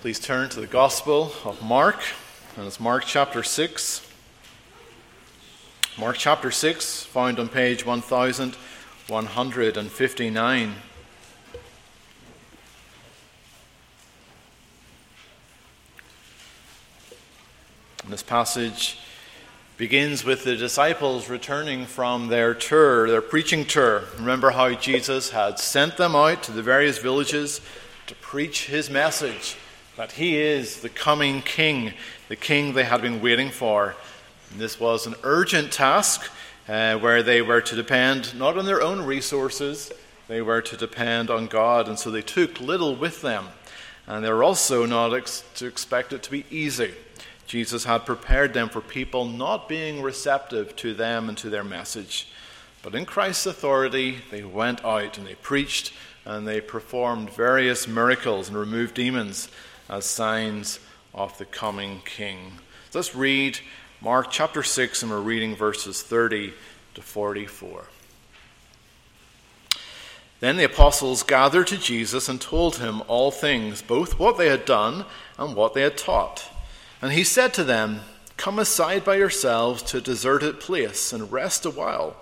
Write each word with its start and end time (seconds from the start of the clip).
Please 0.00 0.18
turn 0.18 0.48
to 0.48 0.60
the 0.60 0.66
Gospel 0.66 1.32
of 1.44 1.62
Mark, 1.62 2.00
and 2.56 2.66
it's 2.66 2.80
Mark 2.80 3.04
chapter 3.04 3.42
6. 3.42 4.10
Mark 5.98 6.16
chapter 6.16 6.50
6, 6.50 7.02
found 7.02 7.38
on 7.38 7.50
page 7.50 7.84
1159. 7.84 10.74
And 18.02 18.10
this 18.10 18.22
passage 18.22 18.98
begins 19.76 20.24
with 20.24 20.44
the 20.44 20.56
disciples 20.56 21.28
returning 21.28 21.84
from 21.84 22.28
their 22.28 22.54
tour, 22.54 23.06
their 23.06 23.20
preaching 23.20 23.66
tour. 23.66 24.04
Remember 24.16 24.52
how 24.52 24.72
Jesus 24.72 25.28
had 25.28 25.58
sent 25.58 25.98
them 25.98 26.16
out 26.16 26.42
to 26.44 26.52
the 26.52 26.62
various 26.62 26.96
villages 26.96 27.60
to 28.06 28.14
preach 28.14 28.68
his 28.68 28.88
message 28.88 29.58
that 30.00 30.12
he 30.12 30.38
is 30.38 30.80
the 30.80 30.88
coming 30.88 31.42
king, 31.42 31.92
the 32.30 32.34
king 32.34 32.72
they 32.72 32.84
had 32.84 33.02
been 33.02 33.20
waiting 33.20 33.50
for. 33.50 33.94
And 34.50 34.58
this 34.58 34.80
was 34.80 35.06
an 35.06 35.14
urgent 35.24 35.72
task 35.72 36.30
uh, 36.66 36.96
where 36.96 37.22
they 37.22 37.42
were 37.42 37.60
to 37.60 37.76
depend 37.76 38.34
not 38.34 38.56
on 38.56 38.64
their 38.64 38.80
own 38.80 39.02
resources, 39.04 39.92
they 40.26 40.40
were 40.40 40.62
to 40.62 40.74
depend 40.74 41.28
on 41.28 41.48
God. 41.48 41.86
And 41.86 41.98
so 41.98 42.10
they 42.10 42.22
took 42.22 42.62
little 42.62 42.96
with 42.96 43.20
them. 43.20 43.48
And 44.06 44.24
they 44.24 44.32
were 44.32 44.42
also 44.42 44.86
not 44.86 45.12
ex- 45.12 45.44
to 45.56 45.66
expect 45.66 46.14
it 46.14 46.22
to 46.22 46.30
be 46.30 46.46
easy. 46.50 46.94
Jesus 47.46 47.84
had 47.84 48.06
prepared 48.06 48.54
them 48.54 48.70
for 48.70 48.80
people 48.80 49.26
not 49.26 49.68
being 49.68 50.00
receptive 50.00 50.76
to 50.76 50.94
them 50.94 51.28
and 51.28 51.36
to 51.36 51.50
their 51.50 51.62
message. 51.62 52.26
But 52.82 52.94
in 52.94 53.04
Christ's 53.04 53.44
authority, 53.44 54.20
they 54.30 54.44
went 54.44 54.82
out 54.82 55.18
and 55.18 55.26
they 55.26 55.34
preached 55.34 55.92
and 56.24 56.48
they 56.48 56.62
performed 56.62 57.28
various 57.28 57.86
miracles 57.86 58.48
and 58.48 58.56
removed 58.56 58.94
demons 58.94 59.50
as 59.90 60.06
signs 60.06 60.78
of 61.12 61.36
the 61.38 61.44
coming 61.44 62.00
king. 62.04 62.52
Let's 62.94 63.14
read 63.14 63.58
Mark 64.00 64.30
chapter 64.30 64.62
6, 64.62 65.02
and 65.02 65.10
we're 65.10 65.20
reading 65.20 65.56
verses 65.56 66.00
30 66.00 66.52
to 66.94 67.02
44. 67.02 67.84
Then 70.38 70.56
the 70.56 70.64
apostles 70.64 71.22
gathered 71.22 71.66
to 71.66 71.76
Jesus 71.76 72.28
and 72.28 72.40
told 72.40 72.76
him 72.76 73.02
all 73.08 73.30
things, 73.30 73.82
both 73.82 74.18
what 74.18 74.38
they 74.38 74.48
had 74.48 74.64
done 74.64 75.04
and 75.36 75.54
what 75.54 75.74
they 75.74 75.82
had 75.82 75.98
taught. 75.98 76.48
And 77.02 77.12
he 77.12 77.24
said 77.24 77.52
to 77.54 77.64
them, 77.64 78.00
Come 78.36 78.58
aside 78.58 79.04
by 79.04 79.16
yourselves 79.16 79.82
to 79.82 79.98
a 79.98 80.00
deserted 80.00 80.60
place 80.60 81.12
and 81.12 81.30
rest 81.30 81.66
a 81.66 81.70
while. 81.70 82.16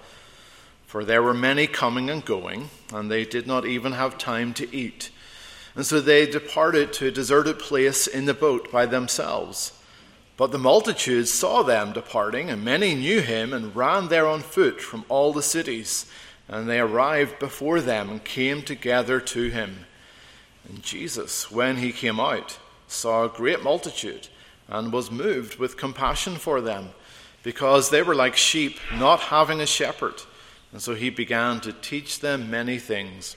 For 0.86 1.04
there 1.04 1.22
were 1.22 1.34
many 1.34 1.68
coming 1.68 2.10
and 2.10 2.24
going, 2.24 2.70
and 2.92 3.08
they 3.08 3.24
did 3.24 3.46
not 3.46 3.66
even 3.66 3.92
have 3.92 4.18
time 4.18 4.52
to 4.54 4.74
eat. 4.74 5.10
And 5.78 5.86
so 5.86 6.00
they 6.00 6.26
departed 6.26 6.92
to 6.94 7.06
a 7.06 7.12
deserted 7.12 7.60
place 7.60 8.08
in 8.08 8.24
the 8.24 8.34
boat 8.34 8.72
by 8.72 8.84
themselves. 8.84 9.80
But 10.36 10.50
the 10.50 10.58
multitudes 10.58 11.30
saw 11.30 11.62
them 11.62 11.92
departing, 11.92 12.50
and 12.50 12.64
many 12.64 12.96
knew 12.96 13.20
him 13.20 13.52
and 13.52 13.76
ran 13.76 14.08
there 14.08 14.26
on 14.26 14.40
foot 14.40 14.80
from 14.80 15.04
all 15.08 15.32
the 15.32 15.40
cities. 15.40 16.06
And 16.48 16.68
they 16.68 16.80
arrived 16.80 17.38
before 17.38 17.80
them 17.80 18.10
and 18.10 18.24
came 18.24 18.62
together 18.62 19.20
to 19.20 19.50
him. 19.50 19.86
And 20.68 20.82
Jesus, 20.82 21.48
when 21.48 21.76
he 21.76 21.92
came 21.92 22.18
out, 22.18 22.58
saw 22.88 23.22
a 23.22 23.28
great 23.28 23.62
multitude 23.62 24.26
and 24.66 24.92
was 24.92 25.12
moved 25.12 25.60
with 25.60 25.76
compassion 25.76 26.38
for 26.38 26.60
them, 26.60 26.88
because 27.44 27.90
they 27.90 28.02
were 28.02 28.16
like 28.16 28.36
sheep 28.36 28.80
not 28.96 29.20
having 29.20 29.60
a 29.60 29.66
shepherd. 29.66 30.22
And 30.72 30.82
so 30.82 30.96
he 30.96 31.08
began 31.08 31.60
to 31.60 31.72
teach 31.72 32.18
them 32.18 32.50
many 32.50 32.80
things. 32.80 33.36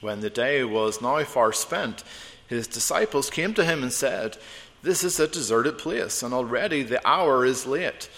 When 0.00 0.20
the 0.20 0.30
day 0.30 0.62
was 0.64 1.02
now 1.02 1.22
far 1.24 1.52
spent, 1.52 2.04
his 2.46 2.66
disciples 2.66 3.30
came 3.30 3.52
to 3.54 3.64
him 3.64 3.82
and 3.82 3.92
said, 3.92 4.38
This 4.82 5.02
is 5.02 5.18
a 5.18 5.28
deserted 5.28 5.78
place, 5.78 6.22
and 6.22 6.32
already 6.32 6.82
the 6.82 7.06
hour 7.06 7.44
is 7.44 7.66
late. 7.66 8.08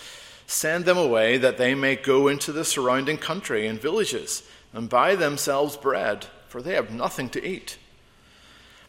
Send 0.47 0.84
them 0.84 0.99
away 0.99 1.38
that 1.38 1.59
they 1.59 1.75
may 1.75 1.97
go 1.97 2.28
into 2.28 2.53
the 2.53 2.65
surrounding 2.65 3.19
country 3.19 3.66
and 3.66 3.81
villages 3.81 4.43
and 4.72 4.88
buy 4.88 5.15
themselves 5.15 5.77
bread, 5.77 6.27
for 6.49 6.60
they 6.60 6.75
have 6.75 6.91
nothing 6.91 7.28
to 7.31 7.44
eat. 7.44 7.78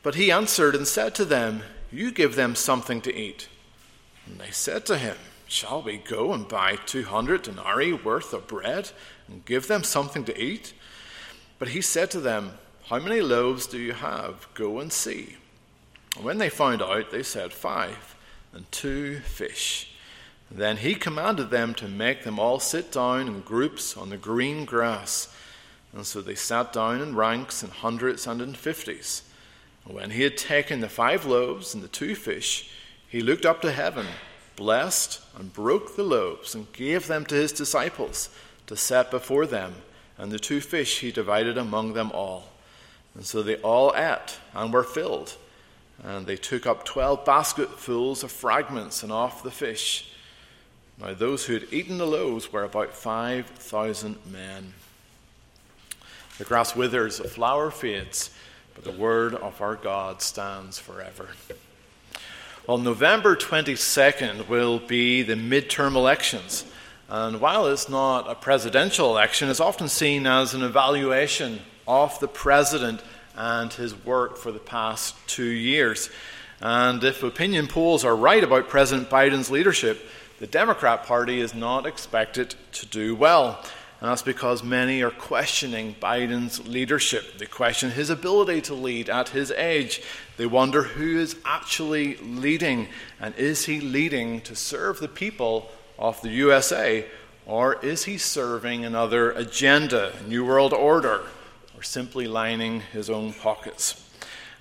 But 0.04 0.16
he 0.16 0.32
answered 0.32 0.76
and 0.76 0.88
said 0.88 1.16
to 1.16 1.26
them, 1.26 1.62
You 1.92 2.12
give 2.12 2.36
them 2.36 2.56
something 2.56 3.02
to 3.02 3.16
eat. 3.16 3.48
And 4.26 4.40
they 4.40 4.52
said 4.52 4.86
to 4.88 4.98
him, 4.98 5.18
Shall 5.48 5.82
we 5.82 5.98
go 5.98 6.34
and 6.34 6.48
buy 6.48 6.78
two 6.86 7.04
hundred 7.04 7.44
denarii 7.44 7.94
worth 7.94 8.34
of 8.34 8.48
bread 8.48 8.92
and 9.28 9.46
give 9.46 9.68
them 9.68 9.84
something 9.84 10.24
to 10.26 10.42
eat? 10.42 10.74
But 11.60 11.70
he 11.70 11.82
said 11.82 12.10
to 12.12 12.20
them, 12.20 12.54
how 12.92 13.00
many 13.00 13.22
loaves 13.22 13.68
do 13.68 13.80
you 13.80 13.94
have? 13.94 14.50
Go 14.54 14.80
and 14.80 14.92
see. 14.92 15.38
And 16.18 16.26
when 16.26 16.40
they 16.40 16.50
found 16.50 16.82
out, 16.82 17.10
they 17.10 17.24
said, 17.24 17.54
Five, 17.54 18.18
and 18.52 18.70
two 18.70 19.22
fish. 19.22 19.94
Then 20.52 20.76
he 20.76 20.96
commanded 20.96 21.52
them 21.52 21.74
to 21.76 21.88
make 21.88 22.26
them 22.26 22.38
all 22.38 22.60
sit 22.60 22.92
down 22.92 23.30
in 23.30 23.40
groups 23.40 23.96
on 23.96 24.10
the 24.10 24.18
green 24.18 24.66
grass. 24.66 25.34
And 25.94 26.06
so 26.06 26.20
they 26.20 26.36
sat 26.36 26.74
down 26.74 27.00
in 27.00 27.16
ranks 27.16 27.64
in 27.64 27.70
hundreds 27.70 28.28
and 28.28 28.42
in 28.42 28.56
fifties. 28.56 29.24
And 29.86 29.96
when 29.96 30.12
he 30.12 30.24
had 30.24 30.36
taken 30.36 30.82
the 30.82 30.90
five 30.90 31.26
loaves 31.26 31.74
and 31.74 31.82
the 31.82 31.88
two 31.88 32.14
fish, 32.14 32.72
he 33.08 33.22
looked 33.22 33.46
up 33.46 33.62
to 33.62 33.72
heaven, 33.72 34.08
blessed, 34.58 35.22
and 35.38 35.54
broke 35.54 35.96
the 35.96 36.04
loaves, 36.04 36.54
and 36.54 36.74
gave 36.74 37.08
them 37.08 37.26
to 37.28 37.36
his 37.36 37.54
disciples 37.54 38.28
to 38.68 38.76
set 38.76 39.10
before 39.10 39.46
them. 39.46 39.76
And 40.18 40.30
the 40.30 40.40
two 40.40 40.60
fish 40.60 41.00
he 41.00 41.14
divided 41.14 41.58
among 41.58 41.94
them 41.94 42.12
all. 42.12 42.51
And 43.16 43.26
so 43.26 43.44
they 43.44 43.58
all 43.58 43.94
ate 43.96 44.38
and 44.54 44.74
were 44.74 44.84
filled. 44.84 45.36
And 46.04 46.26
they 46.26 46.38
took 46.38 46.66
up 46.66 46.86
twelve 46.86 47.26
basketfuls 47.26 48.24
of 48.24 48.32
fragments 48.32 49.04
and 49.04 49.12
off 49.12 49.44
the 49.44 49.52
fish. 49.52 50.12
Now, 51.00 51.14
those 51.14 51.46
who 51.46 51.54
had 51.54 51.72
eaten 51.72 51.98
the 51.98 52.06
loaves 52.06 52.54
were 52.54 52.64
about 52.64 52.94
5,000 52.94 54.18
men. 54.32 54.74
The 56.38 56.44
grass 56.44 56.76
withers, 56.76 57.18
the 57.18 57.28
flower 57.28 57.72
fades, 57.72 58.30
but 58.76 58.84
the 58.84 58.92
word 58.92 59.34
of 59.34 59.62
our 59.62 59.76
God 59.76 60.22
stands 60.22 60.78
forever. 60.78 61.30
Well, 62.68 62.78
November 62.78 63.36
22nd 63.36 64.48
will 64.48 64.80
be 64.80 65.24
the 65.24 65.34
midterm 65.34 65.96
elections. 65.96 66.66
And 67.10 67.42
while 67.42 67.66
it's 67.68 67.90
not 67.90 68.30
a 68.30 68.36
presidential 68.36 69.10
election, 69.10 69.50
it's 69.50 69.60
often 69.60 69.90
seen 69.90 70.28
as 70.28 70.54
an 70.54 70.62
evaluation 70.62 71.62
of 71.88 72.20
the 72.20 72.28
president 72.28 73.02
and 73.36 73.72
his 73.74 73.96
work 74.06 74.38
for 74.38 74.52
the 74.52 74.60
past 74.60 75.16
two 75.28 75.44
years. 75.44 76.10
And 76.60 77.04
if 77.04 77.24
opinion 77.24 77.68
polls 77.68 78.06
are 78.06 78.16
right 78.16 78.44
about 78.44 78.70
President 78.70 79.10
Biden's 79.10 79.50
leadership, 79.50 80.06
the 80.40 80.48
Democrat 80.48 81.04
Party 81.04 81.40
is 81.40 81.54
not 81.54 81.86
expected 81.86 82.56
to 82.74 82.86
do 82.86 83.16
well. 83.16 83.64
And 84.00 84.10
that's 84.10 84.24
because 84.24 84.64
many 84.64 85.04
are 85.04 85.12
questioning 85.12 85.96
Biden's 86.02 86.68
leadership. 86.68 87.38
They 87.38 87.46
question 87.46 87.92
his 87.92 88.10
ability 88.10 88.62
to 88.62 88.74
lead 88.74 89.10
at 89.10 89.30
his 89.30 89.52
age. 89.52 90.02
They 90.38 90.48
wonder 90.48 90.82
who 90.82 91.20
is 91.20 91.36
actually 91.46 92.18
leading, 92.18 92.88
and 93.20 93.36
is 93.36 93.66
he 93.66 93.80
leading 93.80 94.42
to 94.42 94.56
serve 94.56 95.00
the 95.00 95.08
people 95.08 95.70
of 96.00 96.20
the 96.24 96.30
USA, 96.30 97.06
or 97.46 97.76
is 97.86 98.06
he 98.06 98.18
serving 98.18 98.84
another 98.84 99.32
agenda, 99.32 100.14
New 100.28 100.44
World 100.44 100.74
Order? 100.74 101.22
Or 101.82 101.84
simply 101.84 102.28
lining 102.28 102.80
his 102.80 103.10
own 103.10 103.34
pockets. 103.34 104.08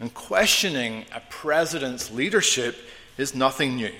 And 0.01 0.15
questioning 0.15 1.05
a 1.15 1.21
president's 1.29 2.11
leadership 2.11 2.75
is 3.19 3.35
nothing 3.35 3.77
new. 3.77 3.93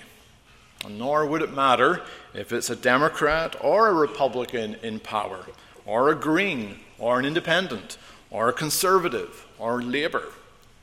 Nor 0.89 1.27
would 1.27 1.43
it 1.43 1.53
matter 1.53 2.01
if 2.33 2.51
it's 2.51 2.71
a 2.71 2.77
Democrat 2.77 3.55
or 3.61 3.89
a 3.89 3.93
Republican 3.93 4.77
in 4.83 5.01
power, 5.01 5.45
or 5.85 6.09
a 6.09 6.15
Green, 6.15 6.79
or 6.99 7.19
an 7.19 7.27
Independent, 7.27 7.99
or 8.31 8.49
a 8.49 8.55
Conservative, 8.55 9.47
or 9.59 9.83
Labour. 9.83 10.25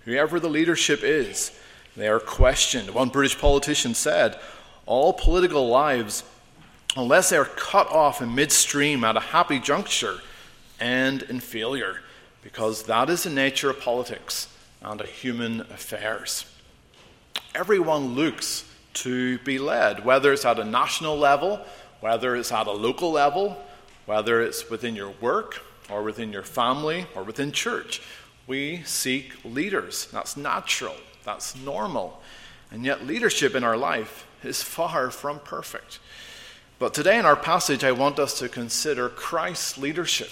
Whoever 0.06 0.40
the 0.40 0.48
leadership 0.48 1.00
is, 1.01 1.60
they 1.95 2.07
are 2.07 2.19
questioned. 2.19 2.92
One 2.92 3.10
British 3.10 3.40
politician 3.40 3.95
said, 3.95 4.40
All 4.86 5.12
political 5.12 5.69
lives, 5.69 6.24
unless 6.95 7.31
they 7.31 7.38
are 7.38 7.45
cut 7.45 7.88
off 7.88 8.22
in 8.22 8.36
midstream 8.36 9.04
at 9.04 9.18
a 9.18 9.22
happy 9.22 9.60
juncture, 9.60 10.19
end 10.80 11.24
in 11.24 11.40
failure 11.40 12.01
because 12.42 12.84
that 12.84 13.10
is 13.10 13.24
the 13.24 13.30
nature 13.30 13.69
of 13.69 13.80
politics 13.80 14.48
and 14.81 15.01
of 15.01 15.07
human 15.10 15.62
affairs. 15.62 16.45
Everyone 17.56 18.16
looks 18.16 18.63
to 18.94 19.38
be 19.39 19.60
led, 19.60 20.04
whether 20.06 20.34
it's 20.34 20.45
at 20.45 20.60
a 20.60 20.66
national 20.66 21.18
level, 21.18 21.60
whether 22.00 22.36
it's 22.36 22.51
at 22.51 22.68
a 22.68 22.72
local 22.72 23.12
level, 23.12 23.57
whether 24.06 24.42
it's 24.42 24.69
within 24.69 24.95
your 24.95 25.12
work 25.22 25.62
or 25.89 26.04
within 26.04 26.31
your 26.31 26.44
family 26.44 27.06
or 27.16 27.24
within 27.24 27.51
church. 27.51 28.01
We 28.48 28.81
seek 28.83 29.33
leaders. 29.44 30.07
That's 30.12 30.38
natural, 30.38 30.95
that's 31.24 31.56
normal. 31.56 32.22
And 32.72 32.86
yet, 32.86 33.06
leadership 33.06 33.56
in 33.56 33.63
our 33.63 33.78
life 33.78 34.25
is 34.44 34.62
far 34.62 35.12
from 35.12 35.40
perfect. 35.40 36.00
But 36.80 36.94
today 36.94 37.18
in 37.18 37.25
our 37.25 37.36
passage, 37.36 37.83
I 37.83 37.92
want 37.92 38.19
us 38.19 38.38
to 38.40 38.50
consider 38.50 39.10
Christ's 39.10 39.78
leadership. 39.78 40.30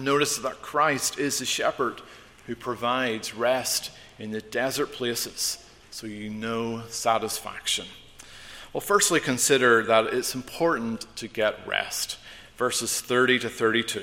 Notice 0.00 0.38
that 0.38 0.62
Christ 0.62 1.18
is 1.18 1.38
the 1.38 1.44
shepherd 1.44 2.00
who 2.46 2.56
provides 2.56 3.34
rest 3.34 3.90
in 4.18 4.30
the 4.30 4.40
desert 4.40 4.92
places 4.92 5.64
so 5.90 6.06
you 6.06 6.30
know 6.30 6.82
satisfaction. 6.88 7.86
Well, 8.72 8.80
firstly, 8.80 9.20
consider 9.20 9.82
that 9.84 10.06
it's 10.06 10.34
important 10.34 11.04
to 11.16 11.28
get 11.28 11.66
rest. 11.66 12.18
Verses 12.56 13.00
30 13.02 13.40
to 13.40 13.50
32. 13.50 14.02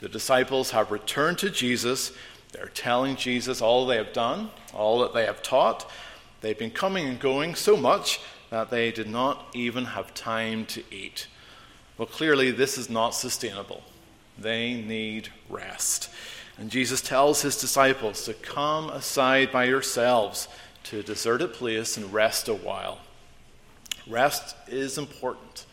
The 0.00 0.08
disciples 0.08 0.70
have 0.70 0.92
returned 0.92 1.38
to 1.38 1.50
Jesus. 1.50 2.12
They're 2.52 2.66
telling 2.66 3.16
Jesus 3.16 3.60
all 3.60 3.86
they 3.86 3.96
have 3.96 4.12
done, 4.12 4.50
all 4.72 5.00
that 5.00 5.14
they 5.14 5.26
have 5.26 5.42
taught. 5.42 5.90
They've 6.40 6.58
been 6.58 6.70
coming 6.70 7.06
and 7.06 7.18
going 7.18 7.56
so 7.56 7.76
much 7.76 8.20
that 8.50 8.70
they 8.70 8.92
did 8.92 9.08
not 9.08 9.46
even 9.52 9.84
have 9.86 10.14
time 10.14 10.66
to 10.66 10.82
eat. 10.92 11.26
Well, 11.98 12.06
clearly, 12.06 12.52
this 12.52 12.78
is 12.78 12.88
not 12.88 13.10
sustainable. 13.10 13.82
They 14.42 14.74
need 14.74 15.28
rest. 15.48 16.10
And 16.58 16.70
Jesus 16.70 17.00
tells 17.00 17.42
his 17.42 17.56
disciples 17.56 18.24
to 18.24 18.34
come 18.34 18.90
aside 18.90 19.50
by 19.50 19.64
yourselves 19.64 20.48
to 20.84 20.98
a 20.98 21.02
deserted 21.02 21.54
place 21.54 21.96
and 21.96 22.12
rest 22.12 22.48
a 22.48 22.54
while. 22.54 22.98
Rest 24.06 24.56
is 24.68 24.98
important. 24.98 25.64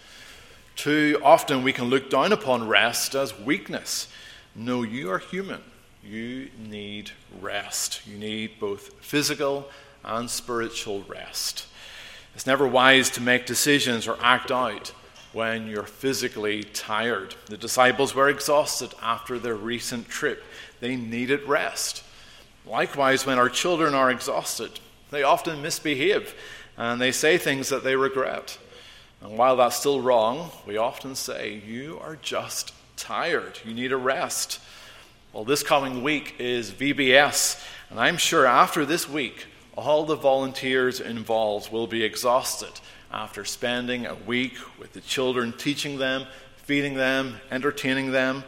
Too 0.76 1.20
often 1.24 1.64
we 1.64 1.74
can 1.74 1.86
look 1.86 2.10
down 2.10 2.32
upon 2.32 2.68
rest 2.68 3.16
as 3.16 3.38
weakness. 3.38 4.08
No, 4.56 4.84
you 4.84 5.12
are 5.12 5.20
human. 5.20 5.62
You 6.04 6.50
need 6.58 7.12
rest. 7.42 8.02
You 8.08 8.18
need 8.18 8.60
both 8.60 8.94
physical 9.04 9.68
and 10.06 10.30
spiritual 10.30 11.04
rest. 11.08 11.66
It's 12.36 12.48
never 12.48 12.68
wise 12.68 13.10
to 13.12 13.22
make 13.22 13.46
decisions 13.46 14.08
or 14.08 14.18
act 14.22 14.52
out 14.52 14.94
when 15.34 15.68
you're 15.68 15.84
physically 15.84 16.64
tired. 16.64 17.36
The 17.46 17.58
disciples 17.58 18.16
were 18.16 18.30
exhausted 18.30 18.94
after 19.02 19.38
their 19.38 19.56
recent 19.56 20.08
trip, 20.08 20.44
they 20.80 20.96
needed 20.96 21.44
rest. 21.44 22.04
Likewise, 22.66 23.26
when 23.26 23.40
our 23.40 23.50
children 23.50 23.94
are 23.94 24.12
exhausted, 24.12 24.80
they 25.12 25.24
often 25.24 25.62
misbehave 25.62 26.36
and 26.78 27.02
they 27.02 27.12
say 27.12 27.38
things 27.38 27.70
that 27.70 27.84
they 27.84 27.96
regret. 27.96 28.58
And 29.22 29.38
while 29.38 29.58
that's 29.58 29.76
still 29.76 30.02
wrong, 30.02 30.52
we 30.66 30.78
often 30.78 31.16
say, 31.16 31.62
You 31.66 32.00
are 32.02 32.18
just 32.22 32.74
tired. 32.96 33.60
You 33.66 33.74
need 33.74 33.92
a 33.92 33.98
rest. 33.98 34.60
Well, 35.34 35.44
this 35.44 35.62
coming 35.62 36.04
week 36.04 36.36
is 36.40 36.72
VBS, 36.72 37.64
and 37.90 38.00
I'm 38.00 38.18
sure 38.18 38.46
after 38.46 38.86
this 38.86 39.08
week, 39.08 39.46
all 39.76 40.06
the 40.06 40.16
volunteers 40.16 41.00
involved 41.00 41.72
will 41.72 41.88
be 41.88 42.04
exhausted 42.04 42.72
after 43.12 43.44
spending 43.46 44.06
a 44.06 44.16
week 44.16 44.54
with 44.78 44.94
the 44.94 45.02
children, 45.02 45.54
teaching 45.54 45.98
them, 45.98 46.26
feeding 46.58 46.94
them, 46.94 47.38
entertaining 47.52 48.12
them, 48.12 48.44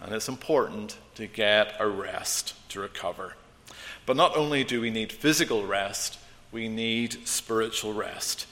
and 0.00 0.14
it's 0.14 0.28
important 0.28 0.96
to 1.14 1.26
get 1.26 1.74
a 1.78 1.86
rest 1.86 2.54
to 2.70 2.80
recover. 2.80 3.34
But 4.06 4.16
not 4.16 4.36
only 4.36 4.64
do 4.64 4.80
we 4.80 4.90
need 4.90 5.12
physical 5.12 5.66
rest, 5.66 6.18
we 6.52 6.68
need 6.68 7.26
spiritual 7.26 7.92
rest. 7.92 8.46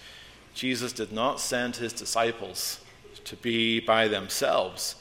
Jesus 0.55 0.93
did 0.93 1.13
not 1.13 1.41
send 1.41 1.77
his 1.77 1.93
disciples 1.93 2.81
to 3.25 3.37
be 3.37 3.81
by 3.81 4.09
themselves. 4.09 4.97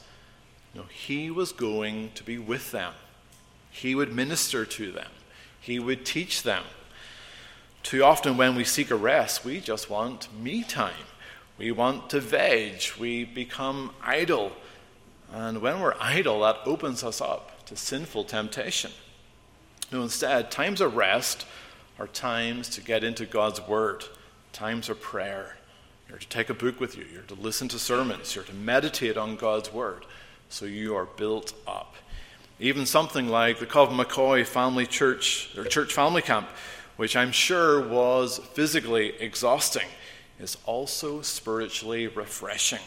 No, 0.74 0.84
he 0.84 1.30
was 1.30 1.52
going 1.52 2.10
to 2.14 2.24
be 2.24 2.38
with 2.38 2.72
them. 2.72 2.92
He 3.70 3.94
would 3.94 4.12
minister 4.14 4.64
to 4.64 4.92
them. 4.92 5.10
He 5.60 5.78
would 5.78 6.04
teach 6.04 6.42
them. 6.42 6.64
Too 7.84 8.02
often, 8.02 8.38
when 8.38 8.56
we 8.56 8.64
seek 8.64 8.90
a 8.90 8.96
rest, 8.96 9.44
we 9.44 9.60
just 9.60 9.90
want 9.90 10.28
me 10.42 10.64
time. 10.64 10.94
We 11.58 11.70
want 11.70 12.08
to 12.10 12.20
veg. 12.20 12.82
We 12.98 13.24
become 13.24 13.92
idle. 14.02 14.52
And 15.30 15.60
when 15.60 15.80
we're 15.80 15.94
idle, 16.00 16.40
that 16.40 16.56
opens 16.64 17.04
us 17.04 17.20
up 17.20 17.66
to 17.66 17.76
sinful 17.76 18.24
temptation. 18.24 18.90
No, 19.92 20.02
instead, 20.02 20.50
times 20.50 20.80
of 20.80 20.96
rest 20.96 21.44
are 21.98 22.06
times 22.06 22.70
to 22.70 22.80
get 22.80 23.04
into 23.04 23.26
God's 23.26 23.60
Word, 23.60 24.04
times 24.54 24.88
of 24.88 25.02
prayer. 25.02 25.58
You're 26.08 26.18
to 26.18 26.28
take 26.28 26.48
a 26.48 26.54
book 26.54 26.80
with 26.80 26.96
you, 26.96 27.04
you're 27.12 27.22
to 27.24 27.34
listen 27.34 27.68
to 27.68 27.78
sermons, 27.78 28.34
you're 28.34 28.44
to 28.44 28.54
meditate 28.54 29.18
on 29.18 29.36
God's 29.36 29.70
Word 29.70 30.06
so 30.48 30.64
you 30.64 30.96
are 30.96 31.04
built 31.04 31.52
up. 31.66 31.96
Even 32.58 32.86
something 32.86 33.28
like 33.28 33.58
the 33.58 33.66
Cove 33.66 33.90
McCoy 33.90 34.46
Family 34.46 34.86
Church, 34.86 35.50
or 35.56 35.64
Church 35.64 35.92
Family 35.92 36.22
Camp, 36.22 36.48
which 36.96 37.16
I'm 37.16 37.32
sure 37.32 37.86
was 37.86 38.38
physically 38.38 39.14
exhausting, 39.20 39.88
is 40.38 40.56
also 40.66 41.22
spiritually 41.22 42.06
refreshing. 42.06 42.82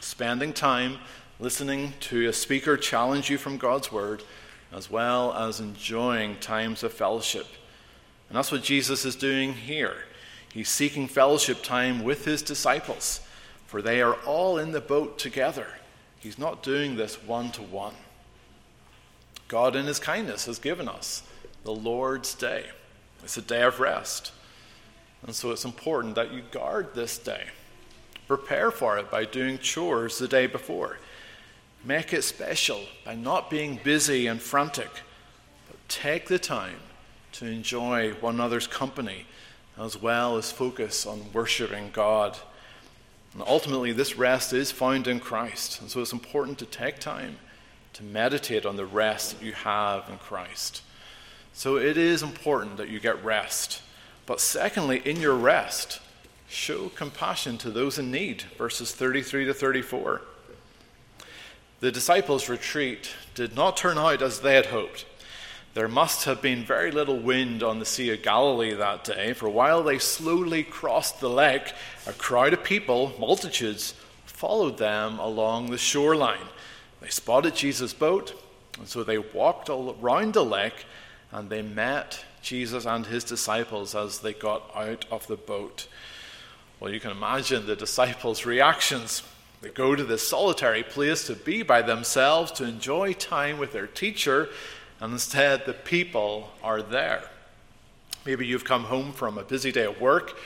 Spending 0.00 0.52
time 0.52 0.98
listening 1.40 1.92
to 2.00 2.28
a 2.28 2.32
speaker 2.32 2.76
challenge 2.76 3.30
you 3.30 3.38
from 3.38 3.56
God's 3.56 3.92
Word, 3.92 4.22
as 4.72 4.90
well 4.90 5.32
as 5.32 5.60
enjoying 5.60 6.36
times 6.36 6.82
of 6.82 6.92
fellowship. 6.92 7.46
And 8.28 8.36
that's 8.36 8.52
what 8.52 8.62
Jesus 8.62 9.04
is 9.04 9.16
doing 9.16 9.54
here. 9.54 9.96
He's 10.52 10.68
seeking 10.68 11.08
fellowship 11.08 11.62
time 11.62 12.04
with 12.04 12.24
his 12.24 12.42
disciples, 12.42 13.20
for 13.66 13.80
they 13.80 14.02
are 14.02 14.14
all 14.26 14.58
in 14.58 14.72
the 14.72 14.80
boat 14.80 15.18
together. 15.18 15.66
He's 16.18 16.38
not 16.38 16.62
doing 16.62 16.96
this 16.96 17.22
one 17.22 17.50
to 17.52 17.62
one. 17.62 17.94
God, 19.46 19.76
in 19.76 19.86
his 19.86 19.98
kindness, 19.98 20.46
has 20.46 20.58
given 20.58 20.88
us 20.88 21.22
the 21.64 21.74
Lord's 21.74 22.34
day. 22.34 22.66
It's 23.22 23.36
a 23.36 23.42
day 23.42 23.62
of 23.62 23.80
rest. 23.80 24.32
And 25.26 25.34
so 25.34 25.50
it's 25.50 25.64
important 25.64 26.14
that 26.14 26.32
you 26.32 26.42
guard 26.50 26.94
this 26.94 27.18
day. 27.18 27.44
Prepare 28.26 28.70
for 28.70 28.98
it 28.98 29.10
by 29.10 29.24
doing 29.24 29.58
chores 29.58 30.18
the 30.18 30.28
day 30.28 30.46
before. 30.46 30.98
Make 31.84 32.12
it 32.12 32.22
special 32.22 32.80
by 33.04 33.14
not 33.14 33.50
being 33.50 33.80
busy 33.82 34.26
and 34.26 34.40
frantic, 34.40 34.90
but 35.66 35.76
take 35.88 36.28
the 36.28 36.38
time 36.38 36.76
to 37.32 37.46
enjoy 37.46 38.12
one 38.14 38.34
another's 38.34 38.66
company 38.66 39.26
as 39.78 40.00
well 40.00 40.36
as 40.36 40.50
focus 40.50 41.06
on 41.06 41.32
worshiping 41.32 41.90
God. 41.92 42.36
And 43.32 43.42
ultimately, 43.46 43.92
this 43.92 44.16
rest 44.16 44.52
is 44.52 44.72
found 44.72 45.06
in 45.06 45.20
Christ. 45.20 45.80
And 45.80 45.90
so 45.90 46.00
it's 46.00 46.12
important 46.12 46.58
to 46.58 46.66
take 46.66 46.98
time 46.98 47.36
to 47.94 48.02
meditate 48.02 48.66
on 48.66 48.76
the 48.76 48.86
rest 48.86 49.38
that 49.38 49.44
you 49.44 49.52
have 49.52 50.08
in 50.08 50.18
Christ. 50.18 50.82
So 51.58 51.76
it 51.76 51.96
is 51.96 52.22
important 52.22 52.76
that 52.76 52.88
you 52.88 53.00
get 53.00 53.24
rest. 53.24 53.82
But 54.26 54.40
secondly, 54.40 55.02
in 55.04 55.20
your 55.20 55.34
rest, 55.34 55.98
show 56.48 56.88
compassion 56.90 57.58
to 57.58 57.70
those 57.72 57.98
in 57.98 58.12
need. 58.12 58.42
Verses 58.56 58.94
33 58.94 59.46
to 59.46 59.52
34. 59.52 60.22
The 61.80 61.90
disciples' 61.90 62.48
retreat 62.48 63.10
did 63.34 63.56
not 63.56 63.76
turn 63.76 63.98
out 63.98 64.22
as 64.22 64.38
they 64.38 64.54
had 64.54 64.66
hoped. 64.66 65.04
There 65.74 65.88
must 65.88 66.26
have 66.26 66.40
been 66.40 66.62
very 66.62 66.92
little 66.92 67.18
wind 67.18 67.64
on 67.64 67.80
the 67.80 67.84
Sea 67.84 68.12
of 68.12 68.22
Galilee 68.22 68.74
that 68.74 69.02
day, 69.02 69.32
for 69.32 69.48
while 69.48 69.82
they 69.82 69.98
slowly 69.98 70.62
crossed 70.62 71.18
the 71.18 71.28
lake, 71.28 71.72
a 72.06 72.12
crowd 72.12 72.52
of 72.52 72.62
people, 72.62 73.14
multitudes, 73.18 73.94
followed 74.26 74.78
them 74.78 75.18
along 75.18 75.72
the 75.72 75.76
shoreline. 75.76 76.46
They 77.00 77.08
spotted 77.08 77.56
Jesus' 77.56 77.94
boat, 77.94 78.40
and 78.78 78.86
so 78.86 79.02
they 79.02 79.18
walked 79.18 79.68
around 79.68 80.34
the 80.34 80.44
lake 80.44 80.86
and 81.32 81.50
they 81.50 81.62
met 81.62 82.24
Jesus 82.42 82.86
and 82.86 83.06
his 83.06 83.24
disciples 83.24 83.94
as 83.94 84.20
they 84.20 84.32
got 84.32 84.70
out 84.74 85.04
of 85.10 85.26
the 85.26 85.36
boat. 85.36 85.88
Well, 86.80 86.92
you 86.92 87.00
can 87.00 87.10
imagine 87.10 87.66
the 87.66 87.76
disciples' 87.76 88.46
reactions. 88.46 89.22
They 89.60 89.70
go 89.70 89.94
to 89.94 90.04
this 90.04 90.26
solitary 90.26 90.82
place 90.82 91.26
to 91.26 91.34
be 91.34 91.62
by 91.62 91.82
themselves, 91.82 92.52
to 92.52 92.64
enjoy 92.64 93.12
time 93.14 93.58
with 93.58 93.72
their 93.72 93.88
teacher, 93.88 94.48
and 95.00 95.12
instead 95.12 95.66
the 95.66 95.74
people 95.74 96.52
are 96.62 96.82
there. 96.82 97.28
Maybe 98.24 98.46
you've 98.46 98.64
come 98.64 98.84
home 98.84 99.12
from 99.12 99.38
a 99.38 99.42
busy 99.42 99.72
day 99.72 99.84
at 99.84 100.00
work, 100.00 100.38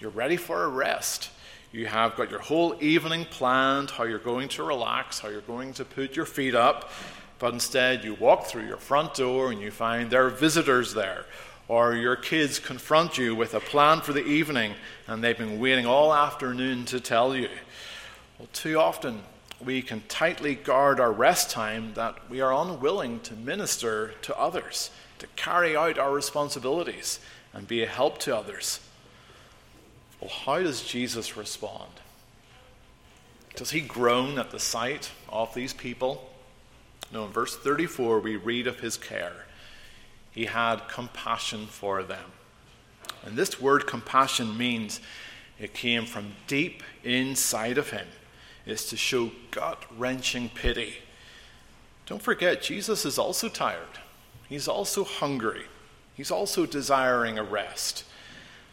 you're 0.00 0.10
ready 0.10 0.36
for 0.36 0.64
a 0.64 0.68
rest. 0.68 1.30
You 1.72 1.86
have 1.86 2.16
got 2.16 2.30
your 2.30 2.40
whole 2.40 2.76
evening 2.80 3.24
planned, 3.26 3.90
how 3.90 4.04
you're 4.04 4.18
going 4.18 4.48
to 4.50 4.62
relax, 4.62 5.18
how 5.18 5.28
you're 5.28 5.40
going 5.42 5.72
to 5.74 5.84
put 5.84 6.16
your 6.16 6.24
feet 6.24 6.54
up, 6.54 6.90
but 7.38 7.52
instead, 7.52 8.04
you 8.04 8.14
walk 8.14 8.46
through 8.46 8.66
your 8.66 8.78
front 8.78 9.14
door 9.14 9.52
and 9.52 9.60
you 9.60 9.70
find 9.70 10.10
there 10.10 10.26
are 10.26 10.30
visitors 10.30 10.94
there. 10.94 11.26
Or 11.68 11.94
your 11.94 12.16
kids 12.16 12.58
confront 12.58 13.18
you 13.18 13.34
with 13.34 13.54
a 13.54 13.60
plan 13.60 14.00
for 14.00 14.12
the 14.12 14.24
evening 14.24 14.74
and 15.06 15.22
they've 15.22 15.36
been 15.36 15.58
waiting 15.58 15.84
all 15.84 16.14
afternoon 16.14 16.84
to 16.86 17.00
tell 17.00 17.36
you. 17.36 17.48
Well, 18.38 18.48
too 18.52 18.78
often 18.78 19.22
we 19.64 19.82
can 19.82 20.02
tightly 20.08 20.54
guard 20.54 21.00
our 21.00 21.12
rest 21.12 21.50
time 21.50 21.92
that 21.94 22.30
we 22.30 22.40
are 22.40 22.52
unwilling 22.52 23.20
to 23.20 23.34
minister 23.34 24.14
to 24.22 24.38
others, 24.38 24.90
to 25.18 25.26
carry 25.28 25.76
out 25.76 25.98
our 25.98 26.12
responsibilities 26.12 27.18
and 27.52 27.66
be 27.66 27.82
a 27.82 27.86
help 27.86 28.18
to 28.18 28.36
others. 28.36 28.80
Well, 30.20 30.30
how 30.30 30.62
does 30.62 30.82
Jesus 30.82 31.36
respond? 31.36 31.90
Does 33.54 33.70
he 33.70 33.80
groan 33.80 34.38
at 34.38 34.50
the 34.50 34.60
sight 34.60 35.10
of 35.28 35.52
these 35.54 35.72
people? 35.72 36.30
No, 37.12 37.24
in 37.24 37.32
verse 37.32 37.56
34, 37.56 38.20
we 38.20 38.36
read 38.36 38.66
of 38.66 38.80
his 38.80 38.96
care. 38.96 39.46
He 40.30 40.46
had 40.46 40.88
compassion 40.88 41.66
for 41.66 42.02
them. 42.02 42.32
And 43.24 43.36
this 43.36 43.60
word 43.60 43.86
compassion 43.86 44.56
means 44.56 45.00
it 45.58 45.72
came 45.72 46.04
from 46.04 46.32
deep 46.46 46.82
inside 47.02 47.78
of 47.78 47.90
him. 47.90 48.06
It's 48.66 48.90
to 48.90 48.96
show 48.96 49.30
gut 49.50 49.84
wrenching 49.96 50.50
pity. 50.50 50.96
Don't 52.06 52.22
forget, 52.22 52.62
Jesus 52.62 53.04
is 53.04 53.18
also 53.18 53.48
tired. 53.48 53.98
He's 54.48 54.68
also 54.68 55.04
hungry. 55.04 55.64
He's 56.14 56.30
also 56.30 56.66
desiring 56.66 57.38
a 57.38 57.42
rest. 57.42 58.04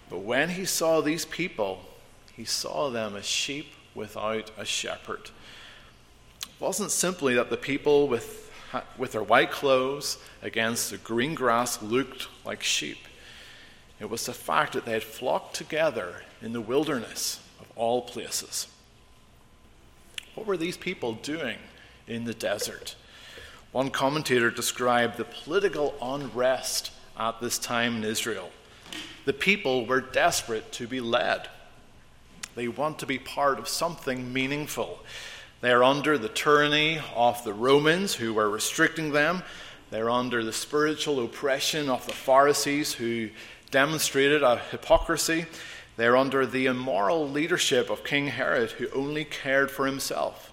But 0.09 0.19
when 0.19 0.49
he 0.49 0.65
saw 0.65 1.01
these 1.01 1.25
people, 1.25 1.81
he 2.35 2.45
saw 2.45 2.89
them 2.89 3.15
as 3.15 3.25
sheep 3.25 3.73
without 3.95 4.51
a 4.57 4.65
shepherd. 4.65 5.31
It 6.43 6.61
wasn't 6.61 6.91
simply 6.91 7.33
that 7.35 7.49
the 7.49 7.57
people 7.57 8.07
with, 8.07 8.51
with 8.97 9.13
their 9.13 9.23
white 9.23 9.51
clothes 9.51 10.17
against 10.41 10.91
the 10.91 10.97
green 10.97 11.35
grass 11.35 11.81
looked 11.81 12.27
like 12.45 12.63
sheep. 12.63 12.99
It 13.99 14.09
was 14.09 14.25
the 14.25 14.33
fact 14.33 14.73
that 14.73 14.85
they 14.85 14.93
had 14.93 15.03
flocked 15.03 15.55
together 15.55 16.23
in 16.41 16.53
the 16.53 16.61
wilderness 16.61 17.39
of 17.59 17.67
all 17.75 18.01
places. 18.01 18.67
What 20.35 20.47
were 20.47 20.57
these 20.57 20.77
people 20.77 21.13
doing 21.13 21.57
in 22.07 22.25
the 22.25 22.33
desert? 22.33 22.95
One 23.71 23.89
commentator 23.89 24.51
described 24.51 25.17
the 25.17 25.25
political 25.25 25.95
unrest 26.01 26.91
at 27.17 27.39
this 27.39 27.57
time 27.57 27.97
in 27.97 28.03
Israel. 28.03 28.51
The 29.25 29.33
people 29.33 29.85
were 29.85 30.01
desperate 30.01 30.71
to 30.73 30.87
be 30.87 30.99
led. 30.99 31.47
They 32.55 32.67
want 32.67 32.99
to 32.99 33.05
be 33.05 33.17
part 33.17 33.57
of 33.57 33.67
something 33.67 34.31
meaningful. 34.33 34.99
They 35.63 35.71
are 35.71 35.81
under 35.81 36.17
the 36.17 36.27
tyranny 36.27 36.99
of 37.15 37.41
the 37.45 37.53
Romans 37.53 38.15
who 38.15 38.33
were 38.33 38.49
restricting 38.49 39.13
them. 39.13 39.43
They're 39.91 40.09
under 40.09 40.43
the 40.43 40.51
spiritual 40.51 41.23
oppression 41.23 41.89
of 41.89 42.05
the 42.05 42.11
Pharisees 42.11 42.91
who 42.91 43.29
demonstrated 43.71 44.43
a 44.43 44.57
hypocrisy. 44.57 45.45
They're 45.95 46.17
under 46.17 46.45
the 46.45 46.65
immoral 46.65 47.29
leadership 47.29 47.89
of 47.89 48.03
King 48.03 48.27
Herod 48.27 48.71
who 48.71 48.89
only 48.89 49.23
cared 49.23 49.71
for 49.71 49.85
himself. 49.85 50.51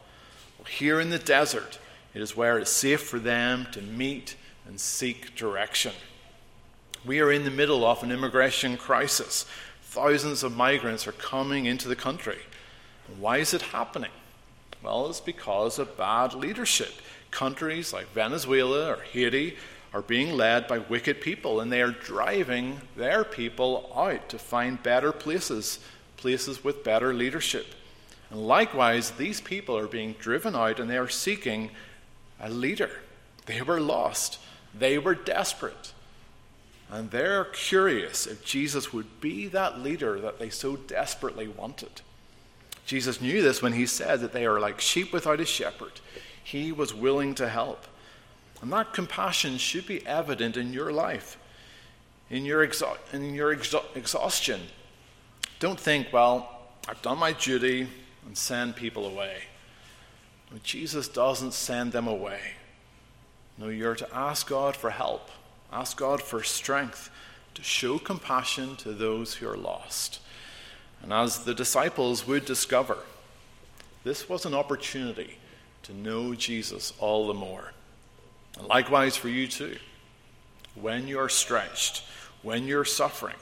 Here 0.69 1.01
in 1.01 1.11
the 1.11 1.19
desert, 1.19 1.81
it 2.15 2.23
is 2.23 2.37
where 2.37 2.57
it's 2.61 2.71
safe 2.71 3.03
for 3.03 3.19
them 3.19 3.67
to 3.73 3.83
meet 3.83 4.37
and 4.65 4.79
seek 4.79 5.35
direction. 5.35 5.95
We 7.05 7.19
are 7.19 7.33
in 7.33 7.43
the 7.43 7.51
middle 7.51 7.85
of 7.85 8.05
an 8.05 8.13
immigration 8.13 8.77
crisis. 8.77 9.45
Thousands 9.83 10.45
of 10.45 10.57
migrants 10.57 11.09
are 11.09 11.13
coming 11.13 11.67
into 11.67 11.89
the 11.89 11.97
country. 11.97 12.39
Why 13.19 13.39
is 13.39 13.53
it 13.53 13.63
happening? 13.63 14.13
Well, 14.83 15.09
it's 15.09 15.21
because 15.21 15.79
of 15.79 15.97
bad 15.97 16.35
leadership. 16.35 16.93
Countries 17.31 17.93
like 17.93 18.09
Venezuela 18.13 18.93
or 18.93 19.03
Haiti 19.13 19.57
are 19.93 20.03
being 20.03 20.37
led 20.37 20.69
by 20.69 20.79
wicked 20.79 21.21
people, 21.21 21.61
and 21.61 21.71
they 21.71 21.83
are 21.83 21.91
driving 21.91 22.81
their 22.97 23.25
people 23.25 23.93
out 23.95 24.29
to 24.29 24.39
find 24.39 24.83
better 24.83 25.13
places, 25.13 25.81
places 26.17 26.63
with 26.63 26.85
better 26.85 27.13
leadership. 27.13 27.67
And 28.31 28.47
likewise, 28.47 29.11
these 29.13 29.41
people 29.41 29.77
are 29.77 29.89
being 29.89 30.15
driven 30.19 30.55
out 30.55 30.79
and 30.79 30.89
they 30.89 30.99
are 30.99 31.09
seeking 31.09 31.71
a 32.41 32.49
leader. 32.49 32.91
They 33.47 33.63
were 33.63 33.81
lost, 33.81 34.39
they 34.73 34.99
were 34.99 35.17
desperate. 35.17 35.93
And 36.89 37.11
they're 37.11 37.45
curious 37.45 38.27
if 38.27 38.45
Jesus 38.45 38.93
would 38.93 39.21
be 39.21 39.47
that 39.49 39.81
leader 39.81 40.21
that 40.21 40.39
they 40.39 40.51
so 40.51 40.77
desperately 40.77 41.49
wanted. 41.49 42.01
Jesus 42.91 43.21
knew 43.21 43.41
this 43.41 43.63
when 43.63 43.75
he 43.75 43.87
said 43.87 44.19
that 44.19 44.33
they 44.33 44.45
are 44.45 44.59
like 44.59 44.81
sheep 44.81 45.13
without 45.13 45.39
a 45.39 45.47
shepherd. 45.47 45.93
He 46.43 46.73
was 46.73 46.93
willing 46.93 47.37
to 47.37 47.49
help. 47.49 47.87
And 48.61 48.73
that 48.73 48.93
compassion 48.93 49.59
should 49.59 49.87
be 49.87 50.05
evident 50.05 50.57
in 50.57 50.73
your 50.73 50.91
life, 50.91 51.39
in 52.31 52.45
your, 52.45 52.67
exha- 52.67 52.99
in 53.13 53.33
your 53.33 53.55
exha- 53.55 53.85
exhaustion. 53.95 54.61
Don't 55.61 55.79
think, 55.79 56.09
well, 56.13 56.63
I've 56.89 57.01
done 57.01 57.19
my 57.19 57.33
duty 57.33 57.87
and 58.27 58.37
send 58.37 58.75
people 58.75 59.07
away. 59.07 59.37
Jesus 60.65 61.07
doesn't 61.07 61.55
send 61.55 61.93
them 61.93 62.09
away. 62.09 62.41
No, 63.57 63.69
you're 63.69 63.95
to 63.95 64.13
ask 64.13 64.49
God 64.49 64.75
for 64.75 64.91
help, 64.91 65.31
ask 65.73 65.97
God 65.97 66.21
for 66.21 66.43
strength 66.43 67.09
to 67.55 67.63
show 67.63 68.01
compassion 68.01 68.75
to 68.79 68.93
those 68.93 69.35
who 69.35 69.49
are 69.49 69.57
lost. 69.57 70.19
And 71.03 71.13
as 71.13 71.45
the 71.45 71.55
disciples 71.55 72.27
would 72.27 72.45
discover, 72.45 72.99
this 74.05 74.29
was 74.29 74.45
an 74.45 74.55
opportunity 74.55 75.37
to 75.85 75.95
know 75.95 76.35
Jesus 76.35 76.93
all 76.99 77.27
the 77.27 77.35
more. 77.35 77.73
And 78.59 78.67
likewise 78.67 79.17
for 79.17 79.29
you 79.29 79.47
too. 79.47 79.77
When 80.75 81.09
you're 81.09 81.29
stretched, 81.29 82.03
when 82.43 82.67
you're 82.67 82.85
suffering, 82.85 83.37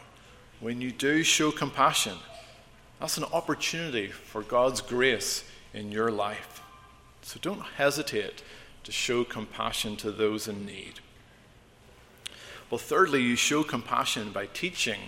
when 0.60 0.80
you 0.80 0.90
do 0.90 1.22
show 1.22 1.50
compassion, 1.50 2.16
that's 3.00 3.18
an 3.18 3.24
opportunity 3.32 4.08
for 4.08 4.42
God's 4.42 4.80
grace 4.80 5.44
in 5.74 5.92
your 5.92 6.10
life. 6.10 6.62
So 7.22 7.38
don't 7.40 7.62
hesitate 7.76 8.42
to 8.84 8.92
show 8.92 9.22
compassion 9.22 9.96
to 9.96 10.10
those 10.10 10.48
in 10.48 10.64
need. 10.64 11.00
Well, 12.70 12.78
thirdly, 12.78 13.22
you 13.22 13.36
show 13.36 13.62
compassion 13.62 14.32
by 14.32 14.46
teaching 14.46 14.98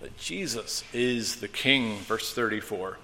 that 0.00 0.16
Jesus 0.16 0.84
is 0.92 1.36
the 1.36 1.48
King, 1.48 1.98
verse 2.00 2.32
34. 2.32 2.98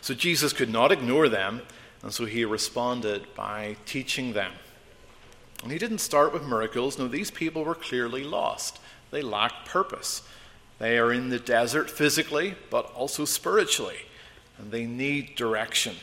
So 0.00 0.14
Jesus 0.14 0.52
could 0.52 0.70
not 0.70 0.92
ignore 0.92 1.28
them, 1.28 1.62
and 2.02 2.12
so 2.12 2.24
he 2.24 2.44
responded 2.44 3.26
by 3.34 3.76
teaching 3.84 4.32
them. 4.32 4.52
And 5.62 5.70
he 5.70 5.78
didn't 5.78 5.98
start 5.98 6.32
with 6.32 6.46
miracles. 6.46 6.98
No, 6.98 7.06
these 7.08 7.30
people 7.30 7.64
were 7.64 7.74
clearly 7.74 8.24
lost. 8.24 8.78
They 9.10 9.20
lacked 9.20 9.66
purpose. 9.66 10.22
They 10.78 10.98
are 10.98 11.12
in 11.12 11.28
the 11.28 11.38
desert 11.38 11.90
physically, 11.90 12.54
but 12.70 12.90
also 12.94 13.26
spiritually, 13.26 13.98
and 14.56 14.70
they 14.70 14.86
need 14.86 15.34
direction. 15.34 15.96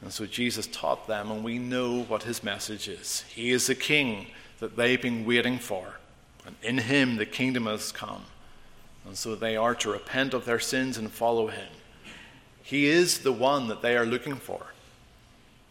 And 0.00 0.12
so 0.12 0.26
Jesus 0.26 0.66
taught 0.66 1.06
them, 1.06 1.30
and 1.30 1.44
we 1.44 1.58
know 1.60 2.02
what 2.02 2.24
his 2.24 2.42
message 2.42 2.88
is. 2.88 3.24
He 3.32 3.52
is 3.52 3.68
the 3.68 3.76
king 3.76 4.26
that 4.58 4.76
they've 4.76 5.00
been 5.00 5.24
waiting 5.24 5.60
for, 5.60 6.00
and 6.44 6.56
in 6.62 6.78
him 6.78 7.14
the 7.14 7.26
kingdom 7.26 7.66
has 7.66 7.92
come. 7.92 8.24
And 9.06 9.16
so 9.16 9.34
they 9.34 9.56
are 9.56 9.74
to 9.76 9.92
repent 9.92 10.34
of 10.34 10.44
their 10.44 10.60
sins 10.60 10.96
and 10.96 11.10
follow 11.10 11.48
him. 11.48 11.68
He 12.62 12.86
is 12.86 13.18
the 13.18 13.32
one 13.32 13.68
that 13.68 13.82
they 13.82 13.96
are 13.96 14.06
looking 14.06 14.36
for. 14.36 14.66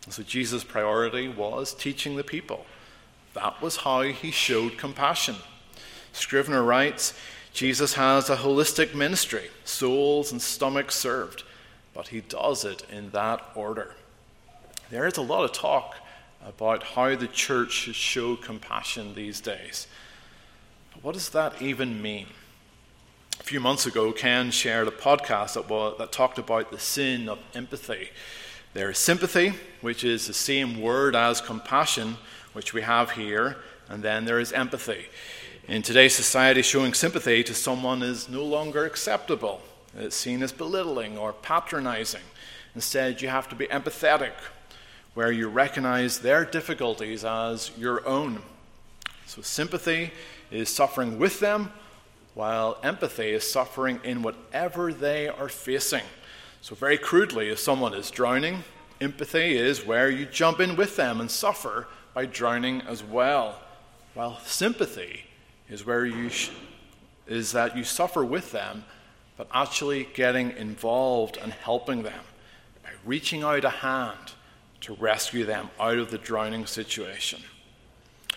And 0.05 0.13
so 0.13 0.23
Jesus' 0.23 0.63
priority 0.63 1.27
was 1.27 1.73
teaching 1.73 2.15
the 2.15 2.23
people. 2.23 2.65
That 3.33 3.61
was 3.61 3.77
how 3.77 4.01
he 4.01 4.31
showed 4.31 4.77
compassion. 4.77 5.35
Scrivener 6.13 6.63
writes 6.63 7.13
Jesus 7.53 7.93
has 7.93 8.29
a 8.29 8.37
holistic 8.37 8.95
ministry, 8.95 9.49
souls 9.65 10.31
and 10.31 10.41
stomachs 10.41 10.95
served, 10.95 11.43
but 11.93 12.09
he 12.09 12.21
does 12.21 12.65
it 12.65 12.85
in 12.89 13.09
that 13.11 13.41
order. 13.55 13.95
There 14.89 15.05
is 15.05 15.17
a 15.17 15.21
lot 15.21 15.43
of 15.43 15.51
talk 15.51 15.95
about 16.45 16.83
how 16.83 17.15
the 17.15 17.27
church 17.27 17.71
should 17.71 17.95
show 17.95 18.35
compassion 18.35 19.15
these 19.15 19.41
days. 19.41 19.87
But 20.93 21.03
what 21.03 21.13
does 21.13 21.29
that 21.29 21.61
even 21.61 22.01
mean? 22.01 22.27
A 23.41 23.43
few 23.43 23.59
months 23.59 23.87
ago, 23.87 24.11
Ken 24.11 24.51
shared 24.51 24.87
a 24.87 24.91
podcast 24.91 25.55
that, 25.55 25.67
was, 25.67 25.97
that 25.97 26.11
talked 26.11 26.37
about 26.37 26.71
the 26.71 26.77
sin 26.77 27.27
of 27.27 27.39
empathy. 27.55 28.09
There 28.75 28.91
is 28.91 28.99
sympathy, 28.99 29.53
which 29.81 30.03
is 30.03 30.27
the 30.27 30.33
same 30.33 30.79
word 30.79 31.15
as 31.15 31.41
compassion, 31.41 32.17
which 32.53 32.71
we 32.71 32.83
have 32.83 33.11
here, 33.11 33.57
and 33.89 34.03
then 34.03 34.25
there 34.25 34.39
is 34.39 34.53
empathy. 34.53 35.07
In 35.67 35.81
today's 35.81 36.15
society, 36.15 36.61
showing 36.61 36.93
sympathy 36.93 37.43
to 37.43 37.55
someone 37.55 38.03
is 38.03 38.29
no 38.29 38.43
longer 38.45 38.85
acceptable. 38.85 39.61
It's 39.97 40.15
seen 40.15 40.43
as 40.43 40.51
belittling 40.51 41.17
or 41.17 41.33
patronizing. 41.33 42.21
Instead, 42.75 43.23
you 43.23 43.29
have 43.29 43.49
to 43.49 43.55
be 43.55 43.65
empathetic, 43.67 44.33
where 45.15 45.31
you 45.31 45.47
recognize 45.47 46.19
their 46.19 46.45
difficulties 46.45 47.25
as 47.25 47.71
your 47.75 48.07
own. 48.07 48.43
So, 49.25 49.41
sympathy 49.41 50.11
is 50.51 50.69
suffering 50.69 51.17
with 51.17 51.39
them, 51.39 51.71
while 52.33 52.77
empathy 52.83 53.29
is 53.29 53.49
suffering 53.49 53.99
in 54.03 54.21
whatever 54.21 54.93
they 54.93 55.27
are 55.27 55.49
facing. 55.49 56.03
So, 56.61 56.75
very 56.75 56.97
crudely, 56.97 57.49
if 57.49 57.59
someone 57.59 57.93
is 57.93 58.11
drowning, 58.11 58.63
empathy 58.99 59.57
is 59.57 59.85
where 59.85 60.09
you 60.09 60.25
jump 60.25 60.59
in 60.59 60.75
with 60.75 60.95
them 60.95 61.19
and 61.19 61.29
suffer 61.29 61.87
by 62.13 62.25
drowning 62.25 62.81
as 62.81 63.03
well. 63.03 63.59
While 64.13 64.39
sympathy 64.45 65.25
is 65.69 65.85
where 65.85 66.05
you 66.05 66.29
sh- 66.29 66.51
is 67.27 67.51
that 67.53 67.75
you 67.75 67.83
suffer 67.83 68.23
with 68.23 68.51
them, 68.51 68.85
but 69.37 69.47
actually 69.53 70.07
getting 70.13 70.51
involved 70.51 71.37
and 71.37 71.51
helping 71.51 72.03
them 72.03 72.21
by 72.83 72.91
reaching 73.05 73.41
out 73.41 73.65
a 73.65 73.69
hand 73.69 74.33
to 74.81 74.93
rescue 74.95 75.45
them 75.45 75.69
out 75.79 75.97
of 75.97 76.11
the 76.11 76.17
drowning 76.17 76.65
situation. 76.65 77.41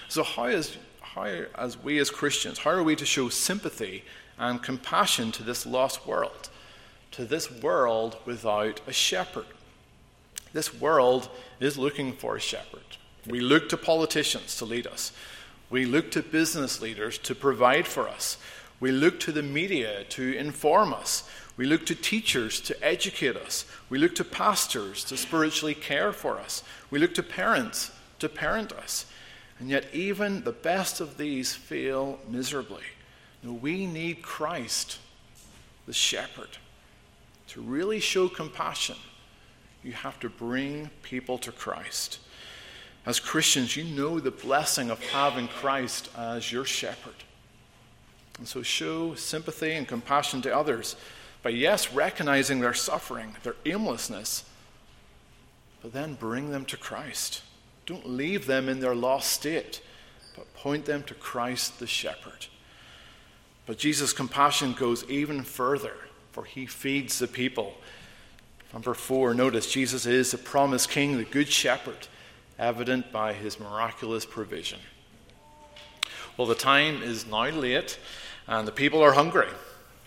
So, 0.09 0.23
how 0.23 0.47
is 0.47 0.77
how, 1.14 1.44
as 1.54 1.78
we 1.80 1.99
as 1.99 2.11
Christians, 2.11 2.59
how 2.59 2.71
are 2.71 2.83
we 2.83 2.97
to 2.97 3.06
show 3.06 3.28
sympathy 3.28 4.04
and 4.38 4.62
compassion 4.62 5.30
to 5.33 5.44
this 5.44 5.64
lost 5.64 6.06
world, 6.06 6.49
to 7.12 7.25
this 7.25 7.50
world 7.50 8.16
without 8.25 8.80
a 8.87 8.92
shepherd? 8.92 9.47
This 10.52 10.75
world 10.75 11.28
is 11.61 11.78
looking 11.78 12.12
for 12.14 12.37
a 12.37 12.40
shepherd. 12.40 12.80
We 13.26 13.40
look 13.40 13.68
to 13.68 13.76
politicians 13.76 14.56
to 14.56 14.64
lead 14.64 14.87
us. 14.87 15.12
We 15.71 15.85
look 15.85 16.11
to 16.12 16.23
business 16.23 16.80
leaders 16.80 17.18
to 17.18 17.35
provide 17.35 17.87
for 17.87 18.09
us. 18.09 18.37
We 18.80 18.90
look 18.90 19.21
to 19.21 19.33
the 19.33 19.42
media 19.42 20.04
to 20.11 20.37
inform 20.37 20.92
us. 20.92 21.28
We 21.56 21.66
look 21.66 21.87
to 21.87 21.94
teachers 21.94 22.61
to 22.62 22.85
educate 22.85 23.37
us. 23.37 23.64
We 23.88 23.99
look 23.99 24.14
to 24.16 24.25
pastors 24.25 25.04
to 25.04 25.16
spiritually 25.16 25.75
care 25.75 26.12
for 26.12 26.38
us. 26.38 26.64
We 26.90 26.99
look 26.99 27.14
to 27.14 27.23
parents 27.23 27.92
to 28.18 28.28
parent 28.28 28.73
us. 28.73 29.06
And 29.64 29.71
yet, 29.71 29.87
even 29.94 30.44
the 30.44 30.52
best 30.52 31.00
of 31.00 31.16
these 31.16 31.54
fail 31.54 32.18
miserably. 32.28 32.83
we 33.42 33.87
need 33.87 34.21
Christ, 34.21 34.99
the 35.87 35.92
shepherd. 35.94 36.50
To 37.49 37.62
really 37.62 37.99
show 37.99 38.28
compassion, 38.28 38.97
you 39.83 39.92
have 39.92 40.21
to 40.21 40.28
bring 40.28 40.90
people 41.02 41.38
to 41.38 41.50
Christ. 41.50 42.18
As 43.06 43.18
Christians, 43.18 43.75
you 43.75 43.85
know 43.85 44.21
the 44.21 44.30
blessing 44.30 44.90
of 44.90 45.02
having 45.02 45.49
Christ 45.49 46.11
as 46.14 46.52
your 46.52 46.66
shepherd. 46.66 47.25
And 48.37 48.47
so 48.47 48.61
show 48.61 49.14
sympathy 49.14 49.73
and 49.73 49.88
compassion 49.88 50.42
to 50.42 50.54
others 50.54 50.94
by, 51.42 51.49
yes, 51.49 51.90
recognizing 51.90 52.61
their 52.61 52.75
suffering, 52.75 53.35
their 53.44 53.56
aimlessness, 53.64 54.44
but 55.80 55.94
then 55.94 56.12
bring 56.12 56.50
them 56.50 56.66
to 56.66 56.76
Christ. 56.76 57.40
Don't 57.87 58.09
leave 58.09 58.47
them 58.47 58.69
in 58.69 58.81
their 58.81 58.95
lost 58.95 59.31
state, 59.31 59.83
but 60.37 60.53
point 60.55 60.85
them 60.85 61.03
to 61.05 61.14
Christ 61.14 61.79
the 61.79 61.87
shepherd. 61.87 62.47
But 63.67 63.79
Jesus' 63.79 64.12
compassion 64.12 64.73
goes 64.73 65.05
even 65.09 65.43
further, 65.43 65.95
for 66.33 66.45
he 66.45 66.67
feeds 66.67 67.19
the 67.19 67.29
people. 67.29 67.75
Number 68.73 68.95
four, 68.95 69.35
notice 69.35 69.71
Jesus 69.71 70.07
is 70.07 70.31
the 70.31 70.38
promised 70.38 70.91
king, 70.91 71.17
the 71.17 71.25
good 71.25 71.49
shepherd, 71.49 72.09
evident 72.59 73.12
by 73.12 73.33
his 73.33 73.61
miraculous 73.61 74.25
provision. 74.25 74.81
Well, 76.37 76.49
the 76.49 76.55
time 76.55 77.03
is 77.03 77.26
now 77.26 77.49
late, 77.50 77.99
and 78.49 78.67
the 78.67 78.73
people 78.73 79.03
are 79.03 79.12
hungry. 79.12 79.49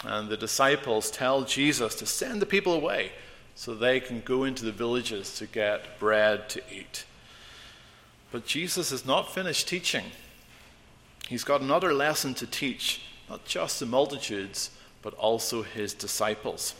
And 0.03 0.29
the 0.29 0.37
disciples 0.37 1.09
tell 1.09 1.43
Jesus 1.43 1.95
to 1.95 2.05
send 2.05 2.41
the 2.41 2.45
people 2.45 2.73
away 2.73 3.11
so 3.55 3.73
they 3.73 3.99
can 3.99 4.21
go 4.21 4.43
into 4.43 4.63
the 4.63 4.71
villages 4.71 5.35
to 5.37 5.47
get 5.47 5.99
bread 5.99 6.49
to 6.49 6.61
eat. 6.71 7.05
But 8.31 8.45
Jesus 8.45 8.91
is 8.91 9.05
not 9.05 9.33
finished 9.33 9.67
teaching. 9.67 10.05
He's 11.27 11.43
got 11.43 11.61
another 11.61 11.93
lesson 11.93 12.33
to 12.35 12.47
teach, 12.47 13.01
not 13.29 13.45
just 13.45 13.79
the 13.79 13.85
multitudes, 13.85 14.71
but 15.01 15.13
also 15.15 15.61
his 15.61 15.93
disciples. 15.93 16.75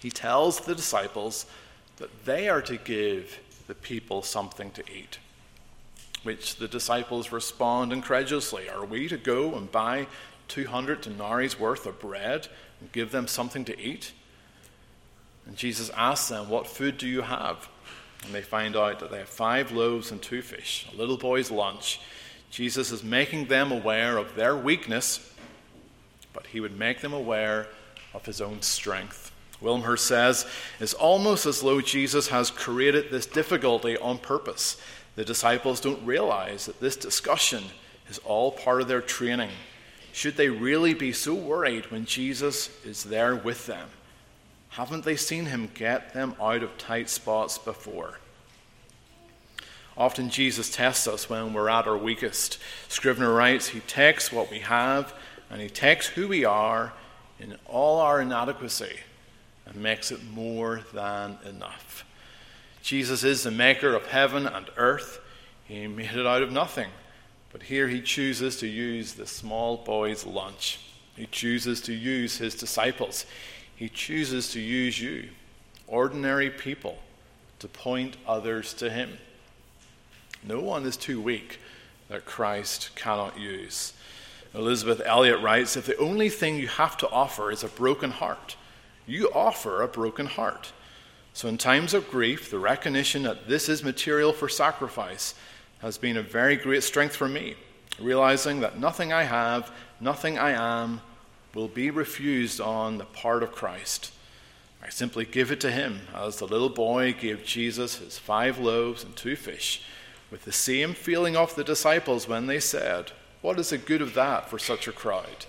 He 0.00 0.10
tells 0.10 0.60
the 0.60 0.74
disciples 0.74 1.46
that 1.96 2.24
they 2.24 2.48
are 2.48 2.62
to 2.62 2.76
give 2.76 3.40
the 3.66 3.74
people 3.74 4.22
something 4.22 4.70
to 4.72 4.82
eat, 4.92 5.18
which 6.22 6.56
the 6.56 6.68
disciples 6.68 7.32
respond 7.32 7.92
incredulously. 7.92 8.68
Are 8.68 8.84
we 8.84 9.08
to 9.08 9.16
go 9.16 9.54
and 9.54 9.70
buy 9.70 10.06
200 10.48 11.02
denarii's 11.02 11.58
worth 11.58 11.86
of 11.86 11.98
bread 11.98 12.48
and 12.80 12.92
give 12.92 13.10
them 13.10 13.26
something 13.26 13.64
to 13.64 13.78
eat? 13.80 14.12
And 15.46 15.56
Jesus 15.56 15.90
asks 15.90 16.28
them, 16.28 16.48
What 16.48 16.66
food 16.66 16.98
do 16.98 17.06
you 17.06 17.22
have? 17.22 17.68
And 18.26 18.34
they 18.34 18.42
find 18.42 18.76
out 18.76 18.98
that 19.00 19.10
they 19.10 19.18
have 19.18 19.28
five 19.28 19.72
loaves 19.72 20.10
and 20.10 20.20
two 20.20 20.42
fish, 20.42 20.86
a 20.92 20.96
little 20.96 21.16
boy's 21.16 21.50
lunch. 21.50 22.00
Jesus 22.50 22.90
is 22.90 23.04
making 23.04 23.46
them 23.46 23.72
aware 23.72 24.18
of 24.18 24.34
their 24.34 24.56
weakness, 24.56 25.32
but 26.32 26.46
he 26.46 26.60
would 26.60 26.78
make 26.78 27.00
them 27.00 27.12
aware 27.12 27.68
of 28.14 28.26
his 28.26 28.40
own 28.40 28.62
strength. 28.62 29.30
Wilmshurst 29.60 30.06
says, 30.06 30.46
It's 30.80 30.94
almost 30.94 31.46
as 31.46 31.60
though 31.60 31.80
Jesus 31.80 32.28
has 32.28 32.50
created 32.50 33.10
this 33.10 33.26
difficulty 33.26 33.96
on 33.96 34.18
purpose. 34.18 34.80
The 35.14 35.24
disciples 35.24 35.80
don't 35.80 36.04
realize 36.04 36.66
that 36.66 36.80
this 36.80 36.96
discussion 36.96 37.64
is 38.08 38.18
all 38.18 38.52
part 38.52 38.82
of 38.82 38.88
their 38.88 39.00
training. 39.00 39.50
Should 40.12 40.36
they 40.36 40.48
really 40.48 40.94
be 40.94 41.12
so 41.12 41.34
worried 41.34 41.90
when 41.90 42.04
Jesus 42.04 42.70
is 42.84 43.04
there 43.04 43.34
with 43.34 43.66
them? 43.66 43.88
Haven't 44.76 45.06
they 45.06 45.16
seen 45.16 45.46
him 45.46 45.70
get 45.72 46.12
them 46.12 46.34
out 46.38 46.62
of 46.62 46.76
tight 46.76 47.08
spots 47.08 47.56
before? 47.56 48.18
Often 49.96 50.28
Jesus 50.28 50.70
tests 50.70 51.08
us 51.08 51.30
when 51.30 51.54
we're 51.54 51.70
at 51.70 51.86
our 51.86 51.96
weakest. 51.96 52.58
Scrivener 52.88 53.32
writes, 53.32 53.68
He 53.68 53.80
takes 53.80 54.30
what 54.30 54.50
we 54.50 54.58
have 54.58 55.14
and 55.48 55.62
He 55.62 55.70
takes 55.70 56.08
who 56.08 56.28
we 56.28 56.44
are 56.44 56.92
in 57.40 57.56
all 57.64 58.00
our 58.00 58.20
inadequacy 58.20 58.98
and 59.64 59.76
makes 59.76 60.12
it 60.12 60.22
more 60.22 60.82
than 60.92 61.38
enough. 61.46 62.04
Jesus 62.82 63.24
is 63.24 63.44
the 63.44 63.50
maker 63.50 63.94
of 63.94 64.04
heaven 64.08 64.46
and 64.46 64.66
earth. 64.76 65.20
He 65.64 65.86
made 65.86 66.10
it 66.12 66.26
out 66.26 66.42
of 66.42 66.52
nothing. 66.52 66.90
But 67.50 67.62
here 67.62 67.88
he 67.88 68.02
chooses 68.02 68.58
to 68.58 68.66
use 68.66 69.14
the 69.14 69.26
small 69.26 69.78
boy's 69.78 70.26
lunch. 70.26 70.80
He 71.16 71.24
chooses 71.24 71.80
to 71.80 71.94
use 71.94 72.36
his 72.36 72.54
disciples. 72.54 73.24
He 73.76 73.90
chooses 73.90 74.50
to 74.52 74.60
use 74.60 75.00
you, 75.00 75.28
ordinary 75.86 76.50
people, 76.50 76.98
to 77.58 77.68
point 77.68 78.16
others 78.26 78.74
to 78.74 78.90
Him. 78.90 79.18
No 80.42 80.60
one 80.60 80.86
is 80.86 80.96
too 80.96 81.20
weak 81.20 81.60
that 82.08 82.24
Christ 82.24 82.90
cannot 82.94 83.38
use. 83.38 83.92
Elisabeth 84.54 85.02
Elliot 85.04 85.40
writes 85.40 85.76
If 85.76 85.86
the 85.86 85.98
only 85.98 86.30
thing 86.30 86.56
you 86.56 86.68
have 86.68 86.96
to 86.98 87.10
offer 87.10 87.50
is 87.52 87.62
a 87.62 87.68
broken 87.68 88.10
heart, 88.10 88.56
you 89.06 89.30
offer 89.32 89.82
a 89.82 89.88
broken 89.88 90.26
heart. 90.26 90.72
So, 91.34 91.48
in 91.48 91.58
times 91.58 91.92
of 91.92 92.10
grief, 92.10 92.50
the 92.50 92.58
recognition 92.58 93.24
that 93.24 93.46
this 93.46 93.68
is 93.68 93.84
material 93.84 94.32
for 94.32 94.48
sacrifice 94.48 95.34
has 95.80 95.98
been 95.98 96.16
a 96.16 96.22
very 96.22 96.56
great 96.56 96.82
strength 96.82 97.14
for 97.14 97.28
me, 97.28 97.56
realizing 98.00 98.60
that 98.60 98.78
nothing 98.78 99.12
I 99.12 99.24
have, 99.24 99.70
nothing 100.00 100.38
I 100.38 100.52
am, 100.52 101.02
will 101.56 101.68
be 101.68 101.90
refused 101.90 102.60
on 102.60 102.98
the 102.98 103.04
part 103.06 103.42
of 103.42 103.50
Christ. 103.50 104.12
I 104.82 104.90
simply 104.90 105.24
give 105.24 105.50
it 105.50 105.58
to 105.62 105.70
him, 105.70 106.02
as 106.14 106.36
the 106.36 106.46
little 106.46 106.68
boy 106.68 107.14
gave 107.14 107.46
Jesus 107.46 107.96
his 107.96 108.18
five 108.18 108.58
loaves 108.58 109.02
and 109.02 109.16
two 109.16 109.36
fish, 109.36 109.82
with 110.30 110.44
the 110.44 110.52
same 110.52 110.92
feeling 110.92 111.34
of 111.34 111.54
the 111.54 111.64
disciples 111.64 112.28
when 112.28 112.46
they 112.46 112.60
said, 112.60 113.10
What 113.40 113.58
is 113.58 113.70
the 113.70 113.78
good 113.78 114.02
of 114.02 114.12
that 114.12 114.50
for 114.50 114.58
such 114.58 114.86
a 114.86 114.92
crowd? 114.92 115.46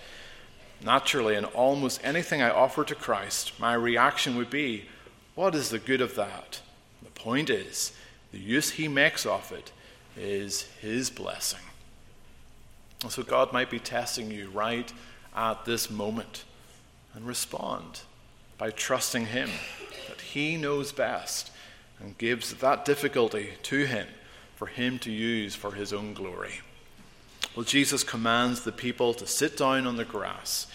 Naturally, 0.82 1.36
in 1.36 1.43
almost 1.43 2.00
anything 2.06 2.41
I 2.41 2.52
offer 2.52 2.86
to 2.86 2.96
Christ, 2.96 3.60
my 3.60 3.74
reaction 3.74 4.38
would 4.38 4.50
be, 4.50 4.86
What 5.36 5.56
is 5.56 5.70
the 5.70 5.80
good 5.80 6.00
of 6.00 6.15
that? 6.15 6.62
The 7.04 7.12
point 7.12 7.50
is, 7.50 7.91
the 8.32 8.39
use 8.39 8.72
he 8.72 8.88
makes 8.88 9.26
of 9.26 9.52
it 9.52 9.74
is 10.15 10.70
his 10.80 11.10
blessing. 11.10 11.60
So 13.10 13.24
God 13.24 13.52
might 13.52 13.70
be 13.70 13.80
testing 13.80 14.32
you 14.32 14.50
right 14.50 14.91
at 15.38 15.63
this 15.65 15.89
moment 15.89 16.43
and 17.13 17.26
respond 17.26 18.02
by 18.58 18.71
trusting 18.71 19.28
Him 19.28 19.50
that 20.10 20.19
He 20.19 20.58
knows 20.58 20.91
best 20.91 21.52
and 22.00 22.17
gives 22.17 22.54
that 22.56 22.84
difficulty 22.84 23.52
to 23.63 23.86
Him 23.86 24.08
for 24.56 24.67
Him 24.67 25.00
to 25.00 25.12
use 25.12 25.56
for 25.56 25.73
His 25.73 25.93
own 25.93 26.13
glory. 26.13 26.60
Well, 27.56 27.63
Jesus 27.63 28.04
commands 28.04 28.62
the 28.62 28.71
people 28.71 29.13
to 29.15 29.28
sit 29.28 29.58
down 29.58 29.88
on 29.88 29.97
the 29.97 30.06
grass. 30.06 30.67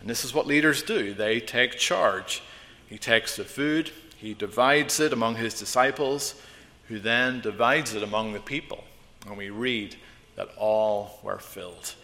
And 0.00 0.08
this 0.08 0.24
is 0.24 0.34
what 0.34 0.46
leaders 0.46 0.82
do 0.82 1.14
they 1.14 1.40
take 1.40 1.78
charge. 1.78 2.42
He 2.88 2.98
takes 2.98 3.36
the 3.36 3.44
food, 3.44 3.90
he 4.16 4.34
divides 4.34 4.98
it 5.00 5.12
among 5.12 5.36
his 5.36 5.58
disciples, 5.58 6.40
who 6.88 6.98
then 6.98 7.40
divides 7.40 7.94
it 7.94 8.02
among 8.02 8.32
the 8.32 8.40
people. 8.40 8.84
And 9.26 9.36
we 9.36 9.50
read 9.50 9.96
that 10.36 10.48
all 10.56 11.18
were 11.22 11.38
filled. 11.38 11.94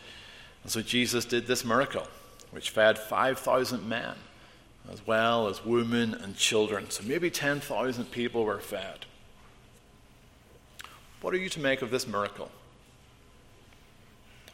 And 0.62 0.70
so 0.70 0.82
Jesus 0.82 1.24
did 1.24 1.46
this 1.46 1.64
miracle, 1.64 2.06
which 2.50 2.70
fed 2.70 2.98
5,000 2.98 3.88
men, 3.88 4.14
as 4.90 5.06
well 5.06 5.48
as 5.48 5.64
women 5.64 6.14
and 6.14 6.36
children. 6.36 6.90
So 6.90 7.02
maybe 7.04 7.30
10,000 7.30 8.04
people 8.10 8.44
were 8.44 8.60
fed. 8.60 9.06
What 11.20 11.34
are 11.34 11.38
you 11.38 11.48
to 11.50 11.60
make 11.60 11.82
of 11.82 11.90
this 11.90 12.06
miracle? 12.06 12.50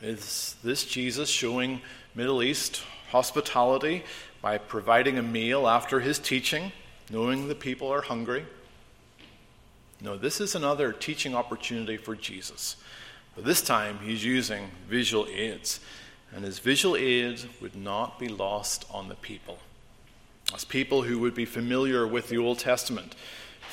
Is 0.00 0.56
this 0.62 0.84
Jesus 0.84 1.28
showing 1.28 1.80
Middle 2.14 2.42
East 2.42 2.82
hospitality 3.10 4.04
by 4.40 4.58
providing 4.58 5.18
a 5.18 5.22
meal 5.22 5.66
after 5.66 6.00
his 6.00 6.18
teaching, 6.18 6.72
knowing 7.10 7.48
the 7.48 7.54
people 7.54 7.92
are 7.92 8.02
hungry? 8.02 8.44
No, 10.00 10.16
this 10.16 10.40
is 10.40 10.54
another 10.54 10.92
teaching 10.92 11.34
opportunity 11.34 11.96
for 11.96 12.14
Jesus. 12.14 12.76
But 13.38 13.44
this 13.44 13.62
time 13.62 14.00
he's 14.02 14.24
using 14.24 14.72
visual 14.88 15.28
aids, 15.32 15.78
and 16.34 16.44
his 16.44 16.58
visual 16.58 16.96
aids 16.96 17.46
would 17.60 17.76
not 17.76 18.18
be 18.18 18.26
lost 18.26 18.84
on 18.90 19.08
the 19.08 19.14
people. 19.14 19.58
As 20.52 20.64
people 20.64 21.02
who 21.02 21.20
would 21.20 21.36
be 21.36 21.44
familiar 21.44 22.04
with 22.04 22.30
the 22.30 22.38
Old 22.38 22.58
Testament, 22.58 23.14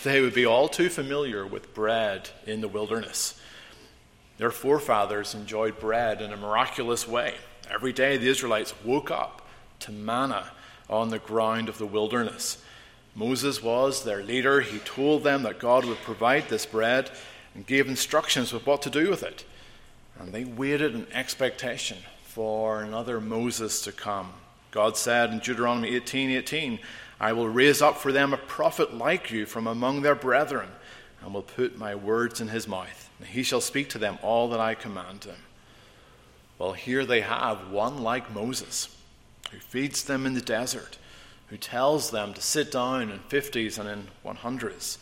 they 0.03 0.21
would 0.21 0.35
be 0.35 0.45
all 0.45 0.67
too 0.67 0.87
familiar 0.87 1.47
with 1.47 1.73
bread 1.73 2.29
in 2.45 2.61
the 2.61 2.67
wilderness. 2.67 3.41
Their 4.37 4.51
forefathers 4.51 5.33
enjoyed 5.33 5.79
bread 5.79 6.21
in 6.21 6.31
a 6.31 6.37
miraculous 6.37 7.07
way. 7.07 7.33
Every 7.67 7.91
day 7.91 8.17
the 8.17 8.29
Israelites 8.29 8.75
woke 8.83 9.09
up 9.09 9.47
to 9.79 9.91
manna 9.91 10.51
on 10.91 11.09
the 11.09 11.17
ground 11.17 11.69
of 11.69 11.79
the 11.79 11.87
wilderness. 11.87 12.63
Moses 13.15 13.63
was 13.63 14.03
their 14.03 14.21
leader. 14.21 14.61
He 14.61 14.77
told 14.77 15.23
them 15.23 15.41
that 15.41 15.57
God 15.57 15.85
would 15.85 16.03
provide 16.03 16.49
this 16.49 16.67
bread 16.67 17.09
and 17.55 17.65
gave 17.65 17.87
instructions 17.87 18.53
with 18.53 18.67
what 18.67 18.83
to 18.83 18.91
do 18.91 19.09
with 19.09 19.23
it. 19.23 19.43
And 20.19 20.31
they 20.31 20.45
waited 20.45 20.95
in 20.95 21.07
expectation 21.13 21.97
for 22.23 22.81
another 22.81 23.19
Moses 23.21 23.81
to 23.81 23.91
come. 23.91 24.33
God 24.71 24.97
said 24.97 25.31
in 25.31 25.39
Deuteronomy 25.39 25.95
18 25.95 26.31
18, 26.31 26.79
I 27.19 27.33
will 27.33 27.47
raise 27.47 27.81
up 27.81 27.97
for 27.97 28.11
them 28.11 28.33
a 28.33 28.37
prophet 28.37 28.93
like 28.93 29.31
you 29.31 29.45
from 29.45 29.67
among 29.67 30.01
their 30.01 30.15
brethren, 30.15 30.69
and 31.21 31.33
will 31.33 31.41
put 31.41 31.77
my 31.77 31.95
words 31.95 32.41
in 32.41 32.49
his 32.49 32.67
mouth. 32.67 33.09
and 33.19 33.27
he 33.27 33.41
shall 33.41 33.61
speak 33.61 33.89
to 33.89 33.97
them 33.97 34.19
all 34.21 34.49
that 34.49 34.59
I 34.59 34.75
command 34.75 35.23
him. 35.23 35.37
Well, 36.57 36.73
here 36.73 37.05
they 37.05 37.21
have 37.21 37.69
one 37.69 38.03
like 38.03 38.33
Moses, 38.33 38.95
who 39.51 39.59
feeds 39.59 40.03
them 40.03 40.25
in 40.25 40.33
the 40.33 40.41
desert, 40.41 40.97
who 41.47 41.57
tells 41.57 42.11
them 42.11 42.33
to 42.33 42.41
sit 42.41 42.71
down 42.71 43.01
in 43.01 43.19
50s 43.29 43.79
and 43.79 43.89
in 43.89 44.07
100s. 44.25 44.97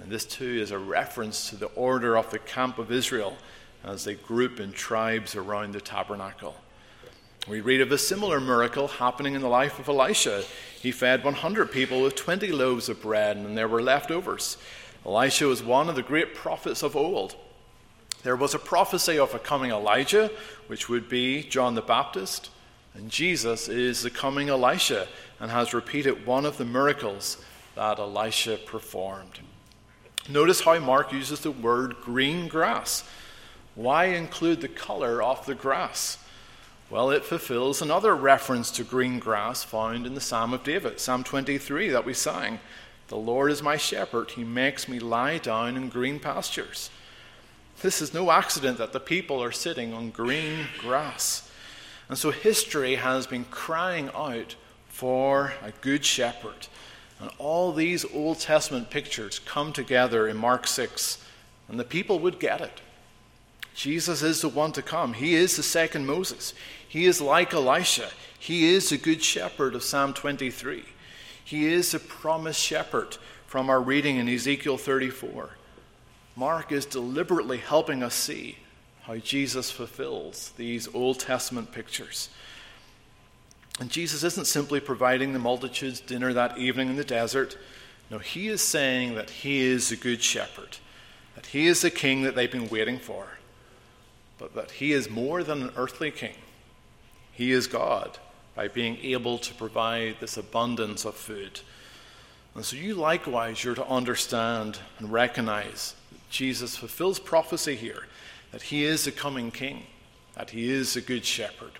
And 0.00 0.10
this 0.10 0.24
too 0.24 0.58
is 0.60 0.70
a 0.70 0.78
reference 0.78 1.50
to 1.50 1.56
the 1.56 1.66
order 1.66 2.16
of 2.16 2.30
the 2.30 2.38
camp 2.38 2.78
of 2.78 2.90
Israel 2.90 3.36
as 3.84 4.04
they 4.04 4.14
group 4.14 4.60
in 4.60 4.72
tribes 4.72 5.34
around 5.34 5.72
the 5.72 5.80
tabernacle. 5.80 6.56
We 7.48 7.60
read 7.60 7.80
of 7.80 7.90
a 7.90 7.98
similar 7.98 8.40
miracle 8.40 8.86
happening 8.86 9.34
in 9.34 9.40
the 9.40 9.48
life 9.48 9.78
of 9.78 9.88
Elisha. 9.88 10.44
He 10.80 10.92
fed 10.92 11.24
100 11.24 11.72
people 11.72 12.00
with 12.00 12.14
20 12.14 12.52
loaves 12.52 12.88
of 12.88 13.02
bread, 13.02 13.36
and 13.36 13.58
there 13.58 13.66
were 13.66 13.82
leftovers. 13.82 14.56
Elisha 15.04 15.46
was 15.46 15.62
one 15.62 15.88
of 15.88 15.96
the 15.96 16.02
great 16.02 16.34
prophets 16.34 16.84
of 16.84 16.94
old. 16.94 17.34
There 18.22 18.36
was 18.36 18.54
a 18.54 18.60
prophecy 18.60 19.18
of 19.18 19.34
a 19.34 19.40
coming 19.40 19.72
Elijah, 19.72 20.30
which 20.68 20.88
would 20.88 21.08
be 21.08 21.42
John 21.42 21.74
the 21.74 21.82
Baptist, 21.82 22.50
and 22.94 23.10
Jesus 23.10 23.68
is 23.68 24.02
the 24.02 24.10
coming 24.10 24.48
Elisha 24.48 25.08
and 25.40 25.50
has 25.50 25.74
repeated 25.74 26.24
one 26.24 26.46
of 26.46 26.58
the 26.58 26.64
miracles 26.64 27.38
that 27.74 27.98
Elisha 27.98 28.58
performed. 28.58 29.40
Notice 30.28 30.60
how 30.60 30.78
Mark 30.78 31.12
uses 31.12 31.40
the 31.40 31.50
word 31.50 31.96
green 32.00 32.46
grass. 32.46 33.02
Why 33.74 34.06
include 34.06 34.60
the 34.60 34.68
color 34.68 35.22
of 35.22 35.46
the 35.46 35.54
grass? 35.54 36.18
Well, 36.90 37.10
it 37.10 37.24
fulfills 37.24 37.80
another 37.80 38.14
reference 38.14 38.70
to 38.72 38.84
green 38.84 39.18
grass 39.18 39.64
found 39.64 40.06
in 40.06 40.14
the 40.14 40.20
Psalm 40.20 40.52
of 40.52 40.62
David, 40.62 41.00
Psalm 41.00 41.24
23 41.24 41.88
that 41.88 42.04
we 42.04 42.12
sang. 42.12 42.60
The 43.08 43.16
Lord 43.16 43.50
is 43.50 43.62
my 43.62 43.78
shepherd, 43.78 44.32
he 44.32 44.44
makes 44.44 44.88
me 44.88 44.98
lie 44.98 45.38
down 45.38 45.76
in 45.76 45.88
green 45.88 46.20
pastures. 46.20 46.90
This 47.80 48.02
is 48.02 48.12
no 48.12 48.30
accident 48.30 48.76
that 48.78 48.92
the 48.92 49.00
people 49.00 49.42
are 49.42 49.52
sitting 49.52 49.94
on 49.94 50.10
green 50.10 50.66
grass. 50.78 51.50
And 52.08 52.18
so 52.18 52.30
history 52.30 52.96
has 52.96 53.26
been 53.26 53.44
crying 53.46 54.10
out 54.14 54.54
for 54.88 55.54
a 55.62 55.72
good 55.80 56.04
shepherd. 56.04 56.68
And 57.20 57.30
all 57.38 57.72
these 57.72 58.04
Old 58.12 58.38
Testament 58.38 58.90
pictures 58.90 59.38
come 59.38 59.72
together 59.72 60.28
in 60.28 60.36
Mark 60.36 60.66
6, 60.66 61.24
and 61.68 61.80
the 61.80 61.84
people 61.84 62.18
would 62.18 62.38
get 62.38 62.60
it. 62.60 62.82
Jesus 63.74 64.22
is 64.22 64.42
the 64.42 64.48
one 64.48 64.72
to 64.72 64.82
come. 64.82 65.14
He 65.14 65.34
is 65.34 65.56
the 65.56 65.62
second 65.62 66.06
Moses. 66.06 66.54
He 66.86 67.06
is 67.06 67.20
like 67.20 67.54
Elisha. 67.54 68.10
He 68.38 68.74
is 68.74 68.90
the 68.90 68.98
good 68.98 69.22
shepherd 69.22 69.74
of 69.74 69.82
Psalm 69.82 70.12
23. 70.12 70.84
He 71.44 71.66
is 71.66 71.92
the 71.92 71.98
promised 71.98 72.60
shepherd 72.60 73.16
from 73.46 73.70
our 73.70 73.80
reading 73.80 74.16
in 74.16 74.28
Ezekiel 74.28 74.78
34. 74.78 75.50
Mark 76.36 76.72
is 76.72 76.86
deliberately 76.86 77.58
helping 77.58 78.02
us 78.02 78.14
see 78.14 78.58
how 79.02 79.16
Jesus 79.16 79.70
fulfills 79.70 80.52
these 80.56 80.88
Old 80.94 81.18
Testament 81.18 81.72
pictures. 81.72 82.30
And 83.80 83.90
Jesus 83.90 84.22
isn't 84.22 84.46
simply 84.46 84.80
providing 84.80 85.32
the 85.32 85.38
multitudes 85.38 86.00
dinner 86.00 86.32
that 86.32 86.58
evening 86.58 86.88
in 86.88 86.96
the 86.96 87.04
desert. 87.04 87.58
No, 88.10 88.18
he 88.18 88.48
is 88.48 88.60
saying 88.60 89.14
that 89.14 89.30
he 89.30 89.60
is 89.60 89.88
the 89.88 89.96
good 89.96 90.22
shepherd, 90.22 90.76
that 91.34 91.46
he 91.46 91.66
is 91.66 91.80
the 91.80 91.90
king 91.90 92.22
that 92.22 92.34
they've 92.34 92.50
been 92.50 92.68
waiting 92.68 92.98
for, 92.98 93.38
but 94.42 94.54
that 94.56 94.72
he 94.72 94.92
is 94.92 95.08
more 95.08 95.44
than 95.44 95.62
an 95.62 95.70
earthly 95.76 96.10
king. 96.10 96.34
He 97.30 97.52
is 97.52 97.68
God 97.68 98.18
by 98.56 98.66
being 98.66 98.98
able 98.98 99.38
to 99.38 99.54
provide 99.54 100.16
this 100.18 100.36
abundance 100.36 101.04
of 101.04 101.14
food. 101.14 101.60
And 102.56 102.64
so 102.64 102.74
you 102.74 102.94
likewise, 102.94 103.62
you're 103.62 103.76
to 103.76 103.86
understand 103.86 104.80
and 104.98 105.12
recognize 105.12 105.94
that 106.10 106.28
Jesus 106.28 106.76
fulfills 106.76 107.20
prophecy 107.20 107.76
here, 107.76 108.08
that 108.50 108.62
he 108.62 108.84
is 108.84 109.04
the 109.04 109.12
coming 109.12 109.52
king, 109.52 109.84
that 110.34 110.50
he 110.50 110.68
is 110.68 110.96
a 110.96 111.00
good 111.00 111.24
shepherd. 111.24 111.72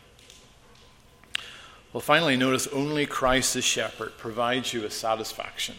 Well, 1.93 2.01
finally, 2.01 2.37
notice 2.37 2.69
only 2.69 3.07
Christ 3.07 3.55
the 3.55 3.61
shepherd 3.61 4.17
provides 4.19 4.73
you 4.73 4.83
with 4.83 4.93
satisfaction. 4.93 5.75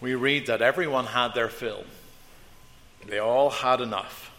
We 0.00 0.14
read 0.14 0.46
that 0.46 0.62
everyone 0.62 1.04
had 1.04 1.34
their 1.34 1.50
fill, 1.50 1.84
they 3.08 3.18
all 3.18 3.50
had 3.50 3.80
enough. 3.80 4.30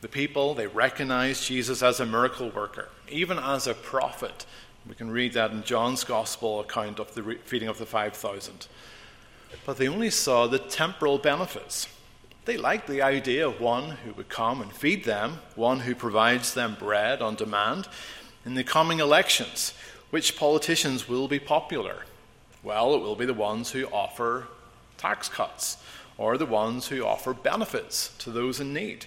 The 0.00 0.08
people, 0.08 0.54
they 0.54 0.66
recognized 0.66 1.46
Jesus 1.46 1.82
as 1.82 1.98
a 1.98 2.06
miracle 2.06 2.50
worker, 2.50 2.88
even 3.08 3.38
as 3.38 3.66
a 3.66 3.74
prophet. 3.74 4.44
We 4.86 4.94
can 4.94 5.10
read 5.10 5.32
that 5.32 5.50
in 5.50 5.62
John's 5.62 6.04
gospel 6.04 6.60
account 6.60 6.98
of 6.98 7.14
the 7.14 7.38
feeding 7.44 7.68
of 7.68 7.78
the 7.78 7.86
5,000. 7.86 8.66
But 9.64 9.78
they 9.78 9.88
only 9.88 10.10
saw 10.10 10.46
the 10.46 10.58
temporal 10.58 11.16
benefits. 11.16 11.88
They 12.44 12.58
liked 12.58 12.86
the 12.86 13.00
idea 13.00 13.48
of 13.48 13.60
one 13.60 13.92
who 13.92 14.12
would 14.12 14.28
come 14.28 14.60
and 14.60 14.70
feed 14.70 15.04
them, 15.04 15.38
one 15.54 15.80
who 15.80 15.94
provides 15.94 16.52
them 16.52 16.76
bread 16.78 17.22
on 17.22 17.34
demand. 17.34 17.88
In 18.44 18.52
the 18.52 18.64
coming 18.64 19.00
elections, 19.00 19.72
which 20.10 20.36
politicians 20.36 21.08
will 21.08 21.28
be 21.28 21.38
popular? 21.38 22.04
Well, 22.62 22.94
it 22.94 23.00
will 23.00 23.16
be 23.16 23.24
the 23.24 23.32
ones 23.32 23.70
who 23.70 23.86
offer 23.86 24.48
tax 24.98 25.30
cuts 25.30 25.78
or 26.16 26.38
the 26.38 26.46
ones 26.46 26.88
who 26.88 27.04
offer 27.04 27.34
benefits 27.34 28.14
to 28.18 28.30
those 28.30 28.60
in 28.60 28.72
need. 28.72 29.06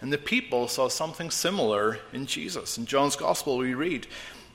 And 0.00 0.12
the 0.12 0.18
people 0.18 0.68
saw 0.68 0.88
something 0.88 1.30
similar 1.30 1.98
in 2.12 2.26
Jesus. 2.26 2.78
In 2.78 2.86
John's 2.86 3.16
Gospel, 3.16 3.58
we 3.58 3.74
read, 3.74 4.06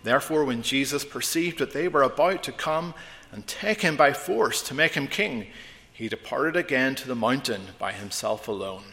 Therefore, 0.04 0.46
when 0.46 0.62
Jesus 0.62 1.06
perceived 1.06 1.60
that 1.60 1.74
they 1.74 1.88
were 1.88 2.04
about 2.04 2.44
to 2.44 2.52
come 2.52 2.94
and 3.32 3.46
take 3.48 3.82
him 3.82 3.96
by 3.96 4.14
force 4.14 4.62
to 4.64 4.74
make 4.74 4.94
him 4.94 5.08
king, 5.08 5.48
he 5.92 6.10
departed 6.10 6.56
again 6.56 6.96
to 6.96 7.08
the 7.08 7.16
mountain 7.16 7.62
by 7.78 7.92
himself 7.92 8.48
alone. 8.48 8.84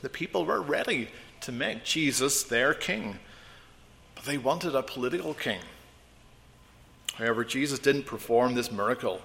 The 0.00 0.08
people 0.08 0.44
were 0.44 0.60
ready 0.60 1.08
to 1.42 1.52
make 1.52 1.84
Jesus 1.84 2.42
their 2.42 2.74
king, 2.74 3.18
but 4.14 4.24
they 4.24 4.38
wanted 4.38 4.74
a 4.74 4.82
political 4.82 5.34
king. 5.34 5.60
However, 7.14 7.44
Jesus 7.44 7.78
didn't 7.78 8.06
perform 8.06 8.54
this 8.54 8.72
miracle 8.72 9.20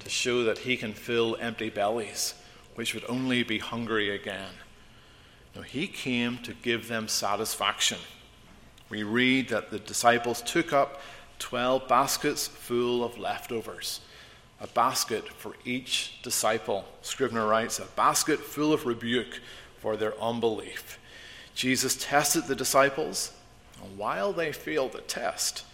to 0.00 0.10
show 0.10 0.44
that 0.44 0.58
he 0.58 0.76
can 0.76 0.92
fill 0.92 1.36
empty 1.40 1.70
bellies, 1.70 2.34
which 2.74 2.94
would 2.94 3.04
only 3.08 3.42
be 3.42 3.58
hungry 3.58 4.14
again. 4.14 4.52
No, 5.54 5.62
he 5.62 5.86
came 5.86 6.38
to 6.38 6.54
give 6.54 6.88
them 6.88 7.08
satisfaction. 7.08 7.98
We 8.88 9.02
read 9.02 9.48
that 9.48 9.70
the 9.70 9.78
disciples 9.78 10.42
took 10.42 10.72
up 10.72 11.00
12 11.38 11.88
baskets 11.88 12.46
full 12.46 13.04
of 13.04 13.18
leftovers. 13.18 14.00
A 14.60 14.66
basket 14.66 15.28
for 15.28 15.54
each 15.64 16.20
disciple. 16.22 16.84
Scrivener 17.02 17.46
writes, 17.46 17.78
a 17.78 17.84
basket 17.96 18.40
full 18.40 18.72
of 18.72 18.86
rebuke 18.86 19.40
for 19.78 19.96
their 19.96 20.20
unbelief. 20.20 20.98
Jesus 21.54 21.96
tested 21.96 22.46
the 22.46 22.54
disciples, 22.54 23.32
and 23.82 23.96
while 23.96 24.32
they 24.32 24.52
failed 24.52 24.92
the 24.92 25.00
test, 25.02 25.64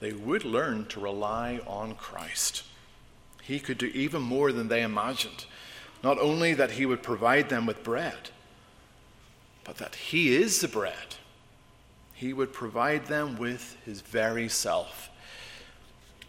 they 0.00 0.12
would 0.12 0.44
learn 0.44 0.86
to 0.86 1.00
rely 1.00 1.60
on 1.66 1.94
Christ. 1.94 2.64
He 3.50 3.58
could 3.58 3.78
do 3.78 3.86
even 3.86 4.22
more 4.22 4.52
than 4.52 4.68
they 4.68 4.80
imagined. 4.80 5.44
Not 6.04 6.20
only 6.20 6.54
that 6.54 6.70
he 6.70 6.86
would 6.86 7.02
provide 7.02 7.48
them 7.48 7.66
with 7.66 7.82
bread, 7.82 8.30
but 9.64 9.78
that 9.78 9.96
He 9.96 10.36
is 10.36 10.60
the 10.60 10.68
bread. 10.68 11.16
He 12.14 12.32
would 12.32 12.52
provide 12.52 13.06
them 13.06 13.36
with 13.36 13.76
His 13.84 14.02
very 14.02 14.48
self. 14.48 15.10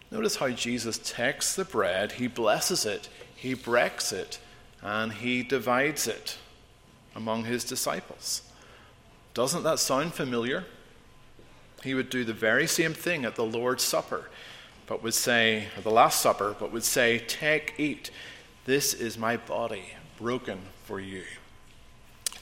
Notice 0.10 0.38
how 0.38 0.50
Jesus 0.50 0.98
takes 0.98 1.56
the 1.56 1.64
bread, 1.64 2.14
He 2.14 2.26
blesses 2.26 2.88
it, 2.88 3.08
He 3.36 3.54
breaks 3.54 4.12
it, 4.12 4.40
and 4.82 5.14
He 5.14 5.44
divides 5.44 6.08
it 6.08 6.40
among 7.16 7.44
His 7.44 7.64
disciples. 7.64 8.42
Doesn't 9.36 9.62
that 9.62 9.78
sound 9.78 10.16
familiar? 10.16 10.66
He 11.84 11.94
would 11.94 12.10
do 12.10 12.24
the 12.26 12.34
very 12.34 12.66
same 12.66 12.96
thing 12.96 13.26
at 13.26 13.36
the 13.36 13.46
Lord's 13.46 13.84
Supper, 13.84 14.32
but 14.88 15.04
would 15.04 15.14
say, 15.14 15.68
the 15.84 15.92
Last 15.92 16.22
Supper, 16.22 16.56
but 16.60 16.72
would 16.72 16.84
say, 16.84 17.20
Take, 17.20 17.74
eat. 17.78 18.12
This 18.66 18.94
is 18.94 19.18
my 19.18 19.38
body 19.38 19.86
broken 20.18 20.60
for 20.84 21.00
you. 21.00 21.24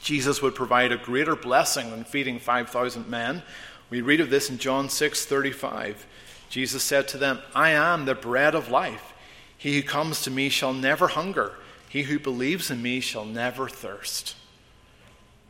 Jesus 0.02 0.42
would 0.42 0.54
provide 0.54 0.92
a 0.92 0.96
greater 0.96 1.36
blessing 1.36 1.90
than 1.90 2.04
feeding 2.04 2.38
5,000 2.38 3.08
men. 3.08 3.42
We 3.90 4.00
read 4.00 4.20
of 4.20 4.30
this 4.30 4.50
in 4.50 4.58
John 4.58 4.88
6 4.88 5.26
35. 5.26 6.06
Jesus 6.48 6.82
said 6.82 7.06
to 7.08 7.18
them, 7.18 7.38
I 7.54 7.70
am 7.70 8.04
the 8.04 8.14
bread 8.14 8.54
of 8.54 8.70
life. 8.70 9.12
He 9.56 9.76
who 9.76 9.82
comes 9.82 10.22
to 10.22 10.30
me 10.30 10.48
shall 10.48 10.72
never 10.72 11.08
hunger. 11.08 11.52
He 11.88 12.04
who 12.04 12.18
believes 12.18 12.70
in 12.70 12.82
me 12.82 13.00
shall 13.00 13.24
never 13.24 13.68
thirst. 13.68 14.36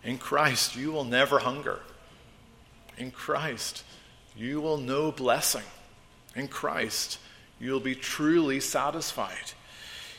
In 0.03 0.19
Christ, 0.19 0.77
you 0.77 0.91
will 0.91 1.05
never 1.05 1.41
hunger. 1.41 1.81
In 2.97 3.11
Christ, 3.11 3.85
you 4.37 4.61
will 4.61 4.79
know 4.79 5.13
blessing. 5.13 5.63
In 6.35 6.49
Christ, 6.49 7.19
you 7.59 7.73
will 7.73 7.81
be 7.81 7.95
truly 7.95 8.61
satisfied. 8.61 9.53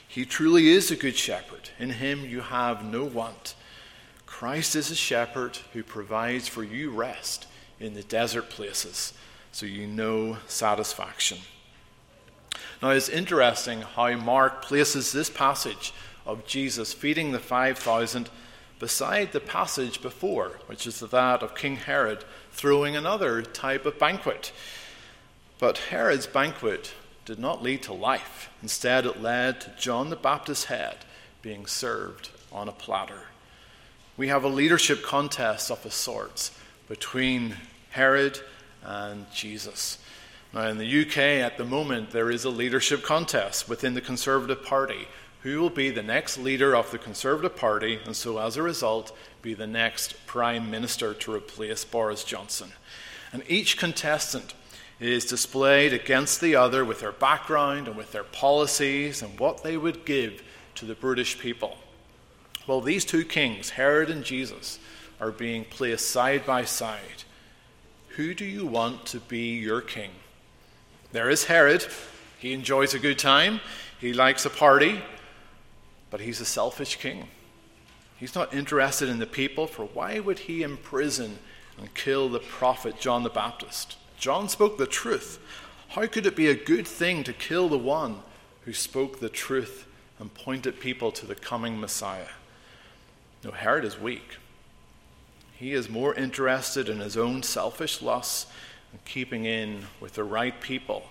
He 0.08 0.26
truly 0.26 0.70
is 0.70 0.92
a 0.92 0.96
good 0.96 1.16
shepherd. 1.16 1.70
In 1.80 1.92
him, 1.92 2.26
you 2.26 2.42
have 2.42 2.84
no 2.84 3.06
want. 3.06 3.56
Christ 4.26 4.76
is 4.76 4.92
a 4.92 4.96
shepherd 4.96 5.58
who 5.74 5.84
provides 5.84 6.48
for 6.48 6.64
you 6.64 6.92
rest 6.92 7.48
in 7.80 7.94
the 7.94 8.04
desert 8.04 8.50
places 8.50 9.14
so 9.52 9.66
you 9.66 9.88
know 9.88 10.38
satisfaction. 10.48 11.40
Now, 12.82 12.90
it's 12.90 13.10
interesting 13.10 13.82
how 13.82 14.16
Mark 14.16 14.62
places 14.64 15.12
this 15.12 15.30
passage 15.30 15.94
of 16.26 16.46
Jesus 16.46 16.94
feeding 16.94 17.32
the 17.32 17.40
5,000 17.40 18.30
beside 18.80 19.32
the 19.32 19.40
passage 19.40 20.02
before, 20.02 20.60
which 20.66 20.88
is 20.88 21.00
that 21.00 21.44
of 21.44 21.56
King 21.56 21.76
Herod 21.76 22.26
throwing 22.52 22.96
another 22.96 23.42
type 23.44 23.86
of 23.86 24.00
banquet. 24.00 24.52
But 25.62 25.78
Herod's 25.78 26.26
banquet 26.26 26.92
did 27.24 27.38
not 27.38 27.62
lead 27.62 27.84
to 27.84 27.94
life. 27.94 28.50
Instead, 28.64 29.06
it 29.06 29.22
led 29.22 29.62
to 29.62 29.74
John 29.78 30.10
the 30.10 30.16
Baptist's 30.16 30.66
head 30.66 30.98
being 31.44 31.68
served 31.68 32.32
on 32.52 32.68
a 32.68 32.72
platter. 32.72 33.28
We 34.18 34.30
have 34.30 34.44
a 34.44 34.50
leadership 34.50 35.04
contest 35.04 35.70
of 35.70 35.86
a 35.86 35.92
sort 35.92 36.50
between 36.88 37.58
Herod 37.92 38.40
and 38.84 39.32
Jesus. 39.32 40.00
Now, 40.52 40.68
in 40.68 40.80
the 40.80 41.02
UK 41.02 41.18
at 41.18 41.60
the 41.60 41.64
moment, 41.64 42.10
there 42.10 42.32
is 42.32 42.44
a 42.44 42.50
leadership 42.50 43.04
contest 43.04 43.70
within 43.70 43.94
the 43.94 44.02
Conservative 44.02 44.64
Party. 44.64 45.08
Who 45.44 45.60
will 45.60 45.70
be 45.70 45.92
the 45.92 46.02
next 46.02 46.40
leader 46.40 46.76
of 46.76 46.90
the 46.90 46.98
Conservative 46.98 47.56
Party, 47.56 48.00
and 48.04 48.16
so 48.16 48.40
as 48.40 48.58
a 48.58 48.64
result, 48.64 49.16
be 49.44 49.54
the 49.54 49.68
next 49.68 50.26
Prime 50.26 50.72
Minister 50.72 51.14
to 51.14 51.32
replace 51.36 51.86
Boris 51.86 52.24
Johnson? 52.24 52.72
And 53.32 53.44
each 53.48 53.78
contestant 53.78 54.56
is 55.10 55.26
displayed 55.26 55.94
against 55.94 56.40
the 56.40 56.56
other 56.56 56.86
with 56.86 57.00
their 57.00 57.12
background 57.12 57.88
and 57.88 57.98
with 57.98 58.12
their 58.12 58.24
policies 58.24 59.24
and 59.24 59.40
what 59.40 59.64
they 59.64 59.76
would 59.76 60.06
give 60.06 60.44
to 60.76 60.86
the 60.86 60.94
British 60.94 61.40
people. 61.40 61.78
Well, 62.68 62.82
these 62.82 63.04
two 63.04 63.26
kings, 63.26 63.72
Herod 63.72 64.12
and 64.12 64.24
Jesus, 64.24 64.78
are 65.20 65.32
being 65.32 65.66
placed 65.66 66.12
side 66.12 66.46
by 66.46 66.66
side. 66.66 67.24
Who 68.10 68.36
do 68.36 68.46
you 68.46 68.66
want 68.68 69.08
to 69.08 69.20
be 69.20 69.58
your 69.58 69.82
king? 69.82 70.12
There 71.12 71.30
is 71.30 71.46
Herod. 71.46 71.86
He 72.38 72.54
enjoys 72.54 72.94
a 72.94 73.00
good 73.00 73.20
time, 73.20 73.60
he 74.00 74.14
likes 74.14 74.46
a 74.46 74.50
party, 74.50 75.02
but 76.10 76.22
he's 76.22 76.42
a 76.42 76.46
selfish 76.46 76.96
king. 76.96 77.28
He's 78.18 78.34
not 78.34 78.54
interested 78.54 79.10
in 79.10 79.20
the 79.20 79.28
people, 79.28 79.68
for 79.68 79.86
why 79.86 80.20
would 80.20 80.40
he 80.40 80.64
imprison 80.64 81.38
and 81.78 81.94
kill 81.94 82.30
the 82.30 82.40
prophet 82.40 83.00
John 83.00 83.24
the 83.24 83.30
Baptist? 83.30 83.96
John 84.22 84.50
spoke 84.50 84.78
the 84.78 84.86
truth. 84.86 85.40
How 85.90 86.06
could 86.06 86.28
it 86.28 86.36
be 86.36 86.46
a 86.46 86.54
good 86.54 86.88
thing 86.88 87.24
to 87.24 87.34
kill 87.34 87.68
the 87.68 87.78
one 87.78 88.20
who 88.66 88.72
spoke 88.72 89.20
the 89.20 89.30
truth 89.30 89.88
and 90.20 90.32
pointed 90.32 90.80
people 90.80 91.12
to 91.14 91.26
the 91.26 91.34
coming 91.34 91.80
Messiah? 91.80 92.28
No, 93.44 93.50
Herod 93.50 93.84
is 93.84 94.00
weak. 94.00 94.38
He 95.58 95.74
is 95.74 95.90
more 95.90 96.14
interested 96.14 96.88
in 96.88 97.00
his 97.00 97.18
own 97.18 97.42
selfish 97.42 98.00
lusts 98.00 98.46
and 98.92 99.04
keeping 99.06 99.46
in 99.46 99.88
with 100.00 100.14
the 100.14 100.24
right 100.24 100.62
people 100.62 101.08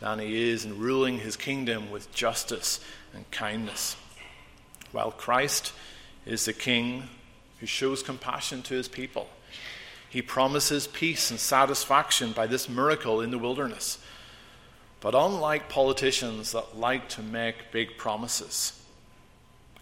than 0.00 0.18
he 0.18 0.50
is 0.50 0.66
in 0.66 0.78
ruling 0.78 1.20
his 1.20 1.38
kingdom 1.38 1.90
with 1.90 2.12
justice 2.12 2.78
and 3.14 3.30
kindness. 3.30 3.96
While 4.92 5.12
Christ 5.12 5.72
is 6.26 6.44
the 6.44 6.52
king 6.52 7.04
who 7.60 7.64
shows 7.66 8.02
compassion 8.02 8.60
to 8.64 8.74
his 8.74 8.88
people, 8.88 9.30
he 10.10 10.20
promises 10.20 10.86
peace 10.86 11.30
and 11.30 11.40
satisfaction 11.40 12.32
by 12.32 12.46
this 12.46 12.68
miracle 12.68 13.20
in 13.20 13.30
the 13.30 13.38
wilderness. 13.38 13.98
But 15.00 15.14
unlike 15.14 15.70
politicians 15.70 16.52
that 16.52 16.76
like 16.76 17.08
to 17.10 17.22
make 17.22 17.72
big 17.72 17.96
promises, 17.96 18.82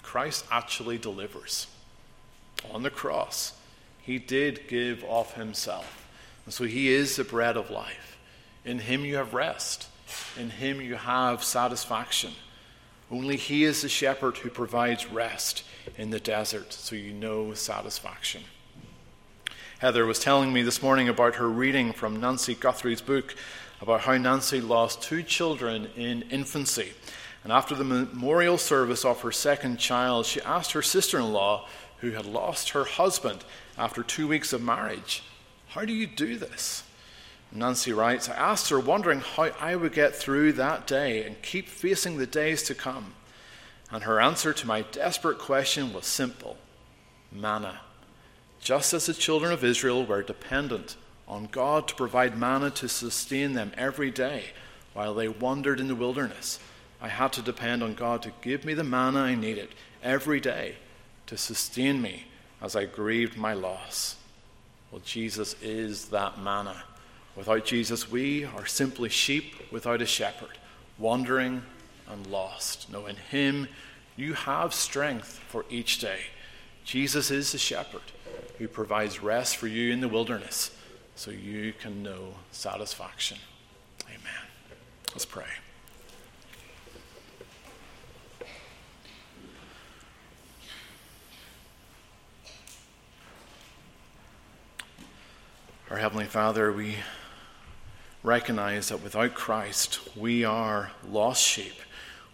Christ 0.02 0.44
actually 0.50 0.98
delivers. 0.98 1.66
On 2.72 2.82
the 2.82 2.90
cross, 2.90 3.54
he 4.00 4.18
did 4.18 4.68
give 4.68 5.02
of 5.04 5.34
himself. 5.34 6.06
And 6.44 6.54
so 6.54 6.64
he 6.64 6.88
is 6.88 7.16
the 7.16 7.24
bread 7.24 7.56
of 7.56 7.70
life. 7.70 8.16
In 8.64 8.78
him 8.78 9.04
you 9.04 9.16
have 9.16 9.34
rest, 9.34 9.88
in 10.38 10.50
him 10.50 10.80
you 10.80 10.94
have 10.94 11.42
satisfaction. 11.42 12.32
Only 13.10 13.36
He 13.36 13.64
is 13.64 13.82
the 13.82 13.88
shepherd 13.88 14.36
who 14.38 14.50
provides 14.50 15.10
rest 15.10 15.64
in 15.96 16.10
the 16.10 16.20
desert, 16.20 16.72
so 16.72 16.94
you 16.94 17.12
know 17.12 17.54
satisfaction. 17.54 18.42
Heather 19.78 20.06
was 20.06 20.18
telling 20.18 20.52
me 20.52 20.62
this 20.62 20.82
morning 20.82 21.08
about 21.08 21.36
her 21.36 21.48
reading 21.48 21.92
from 21.92 22.18
Nancy 22.18 22.56
Guthrie's 22.56 23.00
book 23.00 23.36
about 23.80 24.00
how 24.00 24.16
Nancy 24.16 24.60
lost 24.60 25.02
two 25.02 25.22
children 25.22 25.86
in 25.96 26.22
infancy. 26.30 26.94
And 27.44 27.52
after 27.52 27.76
the 27.76 27.84
memorial 27.84 28.58
service 28.58 29.04
of 29.04 29.20
her 29.20 29.30
second 29.30 29.78
child, 29.78 30.26
she 30.26 30.40
asked 30.42 30.72
her 30.72 30.82
sister 30.82 31.20
in 31.20 31.32
law, 31.32 31.68
who 31.98 32.10
had 32.10 32.26
lost 32.26 32.70
her 32.70 32.82
husband 32.82 33.44
after 33.78 34.02
two 34.02 34.26
weeks 34.26 34.52
of 34.52 34.60
marriage, 34.60 35.22
How 35.68 35.84
do 35.84 35.92
you 35.92 36.08
do 36.08 36.36
this? 36.36 36.82
Nancy 37.52 37.92
writes, 37.92 38.28
I 38.28 38.34
asked 38.34 38.70
her, 38.70 38.80
wondering 38.80 39.20
how 39.20 39.52
I 39.60 39.76
would 39.76 39.92
get 39.92 40.12
through 40.12 40.54
that 40.54 40.88
day 40.88 41.22
and 41.24 41.40
keep 41.40 41.68
facing 41.68 42.18
the 42.18 42.26
days 42.26 42.64
to 42.64 42.74
come. 42.74 43.14
And 43.92 44.02
her 44.02 44.20
answer 44.20 44.52
to 44.52 44.66
my 44.66 44.82
desperate 44.82 45.38
question 45.38 45.92
was 45.92 46.04
simple 46.04 46.58
manna. 47.30 47.82
Just 48.60 48.92
as 48.92 49.06
the 49.06 49.14
children 49.14 49.52
of 49.52 49.64
Israel 49.64 50.04
were 50.04 50.22
dependent 50.22 50.96
on 51.26 51.48
God 51.50 51.88
to 51.88 51.94
provide 51.94 52.36
manna 52.36 52.70
to 52.70 52.88
sustain 52.88 53.52
them 53.52 53.72
every 53.76 54.10
day 54.10 54.46
while 54.94 55.14
they 55.14 55.28
wandered 55.28 55.80
in 55.80 55.88
the 55.88 55.94
wilderness, 55.94 56.58
I 57.00 57.08
had 57.08 57.32
to 57.34 57.42
depend 57.42 57.82
on 57.82 57.94
God 57.94 58.22
to 58.22 58.32
give 58.40 58.64
me 58.64 58.74
the 58.74 58.84
manna 58.84 59.20
I 59.20 59.34
needed 59.34 59.68
every 60.02 60.40
day 60.40 60.76
to 61.26 61.36
sustain 61.36 62.02
me 62.02 62.24
as 62.60 62.74
I 62.74 62.86
grieved 62.86 63.36
my 63.36 63.52
loss. 63.52 64.16
Well, 64.90 65.02
Jesus 65.04 65.54
is 65.62 66.06
that 66.06 66.40
manna. 66.40 66.82
Without 67.36 67.64
Jesus, 67.64 68.10
we 68.10 68.44
are 68.44 68.66
simply 68.66 69.08
sheep 69.08 69.70
without 69.70 70.02
a 70.02 70.06
shepherd, 70.06 70.58
wandering 70.98 71.62
and 72.08 72.26
lost. 72.26 72.90
No, 72.90 73.06
in 73.06 73.16
Him, 73.16 73.68
you 74.16 74.32
have 74.32 74.74
strength 74.74 75.38
for 75.48 75.64
each 75.70 75.98
day. 75.98 76.18
Jesus 76.84 77.30
is 77.30 77.52
the 77.52 77.58
shepherd 77.58 78.00
who 78.58 78.68
provides 78.68 79.22
rest 79.22 79.56
for 79.56 79.68
you 79.68 79.92
in 79.92 80.00
the 80.00 80.08
wilderness 80.08 80.70
so 81.14 81.30
you 81.30 81.72
can 81.72 82.02
know 82.02 82.34
satisfaction. 82.52 83.38
Amen. 84.06 84.18
Let's 85.12 85.24
pray. 85.24 85.46
Our 95.90 95.96
Heavenly 95.96 96.26
Father, 96.26 96.70
we 96.70 96.96
recognize 98.22 98.88
that 98.88 99.02
without 99.02 99.34
Christ, 99.34 100.14
we 100.14 100.44
are 100.44 100.90
lost 101.08 101.42
sheep. 101.42 101.74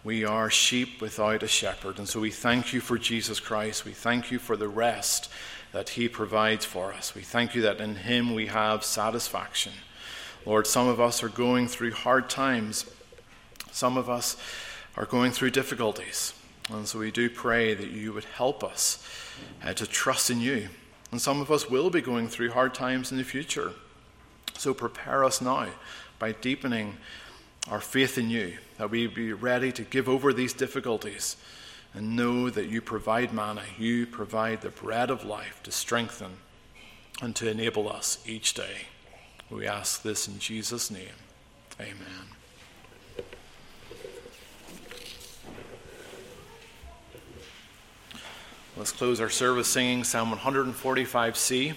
We 0.05 0.23
are 0.23 0.51
sheep 0.51 1.01
without 1.01 1.41
a 1.41 1.47
shepherd. 1.47 1.97
And 1.97 2.07
so 2.07 2.19
we 2.19 2.29
thank 2.29 2.73
you 2.73 2.79
for 2.79 2.99
Jesus 2.99 3.39
Christ. 3.39 3.85
We 3.85 3.91
thank 3.91 4.29
you 4.29 4.37
for 4.37 4.55
the 4.55 4.67
rest 4.67 5.31
that 5.71 5.89
he 5.89 6.07
provides 6.07 6.63
for 6.63 6.93
us. 6.93 7.15
We 7.15 7.23
thank 7.23 7.55
you 7.55 7.63
that 7.63 7.81
in 7.81 7.95
him 7.95 8.35
we 8.35 8.45
have 8.45 8.83
satisfaction. 8.83 9.73
Lord, 10.45 10.67
some 10.67 10.87
of 10.87 11.01
us 11.01 11.23
are 11.23 11.29
going 11.29 11.67
through 11.67 11.93
hard 11.93 12.29
times, 12.29 12.85
some 13.71 13.97
of 13.97 14.07
us 14.07 14.37
are 14.95 15.05
going 15.07 15.31
through 15.31 15.49
difficulties. 15.49 16.33
And 16.71 16.87
so 16.87 16.99
we 16.99 17.09
do 17.09 17.27
pray 17.27 17.73
that 17.73 17.89
you 17.89 18.13
would 18.13 18.25
help 18.25 18.63
us 18.63 19.03
uh, 19.63 19.73
to 19.73 19.87
trust 19.87 20.29
in 20.29 20.39
you. 20.39 20.69
And 21.11 21.19
some 21.19 21.41
of 21.41 21.49
us 21.49 21.67
will 21.67 21.89
be 21.89 22.01
going 22.01 22.27
through 22.27 22.51
hard 22.51 22.75
times 22.75 23.11
in 23.11 23.17
the 23.17 23.23
future. 23.23 23.73
So 24.55 24.71
prepare 24.75 25.23
us 25.23 25.41
now 25.41 25.69
by 26.19 26.33
deepening 26.33 26.97
our 27.69 27.81
faith 27.81 28.17
in 28.17 28.29
you, 28.29 28.57
that 28.77 28.91
we 28.91 29.07
be 29.07 29.33
ready 29.33 29.71
to 29.71 29.83
give 29.83 30.07
over 30.07 30.33
these 30.33 30.53
difficulties 30.53 31.35
and 31.93 32.15
know 32.15 32.49
that 32.49 32.67
you 32.67 32.81
provide 32.81 33.33
manna, 33.33 33.63
you 33.77 34.05
provide 34.05 34.61
the 34.61 34.69
bread 34.69 35.09
of 35.09 35.23
life 35.23 35.61
to 35.63 35.71
strengthen 35.71 36.37
and 37.21 37.35
to 37.35 37.49
enable 37.49 37.89
us 37.89 38.19
each 38.27 38.53
day. 38.53 38.87
We 39.49 39.65
ask 39.65 40.01
this 40.01 40.27
in 40.27 40.39
Jesus' 40.39 40.91
name. 40.91 41.07
Amen. 41.79 42.35
Let's 48.77 48.91
close 48.91 49.21
our 49.21 49.29
service 49.29 49.69
singing 49.69 50.03
Psalm 50.03 50.33
145c. 50.33 51.75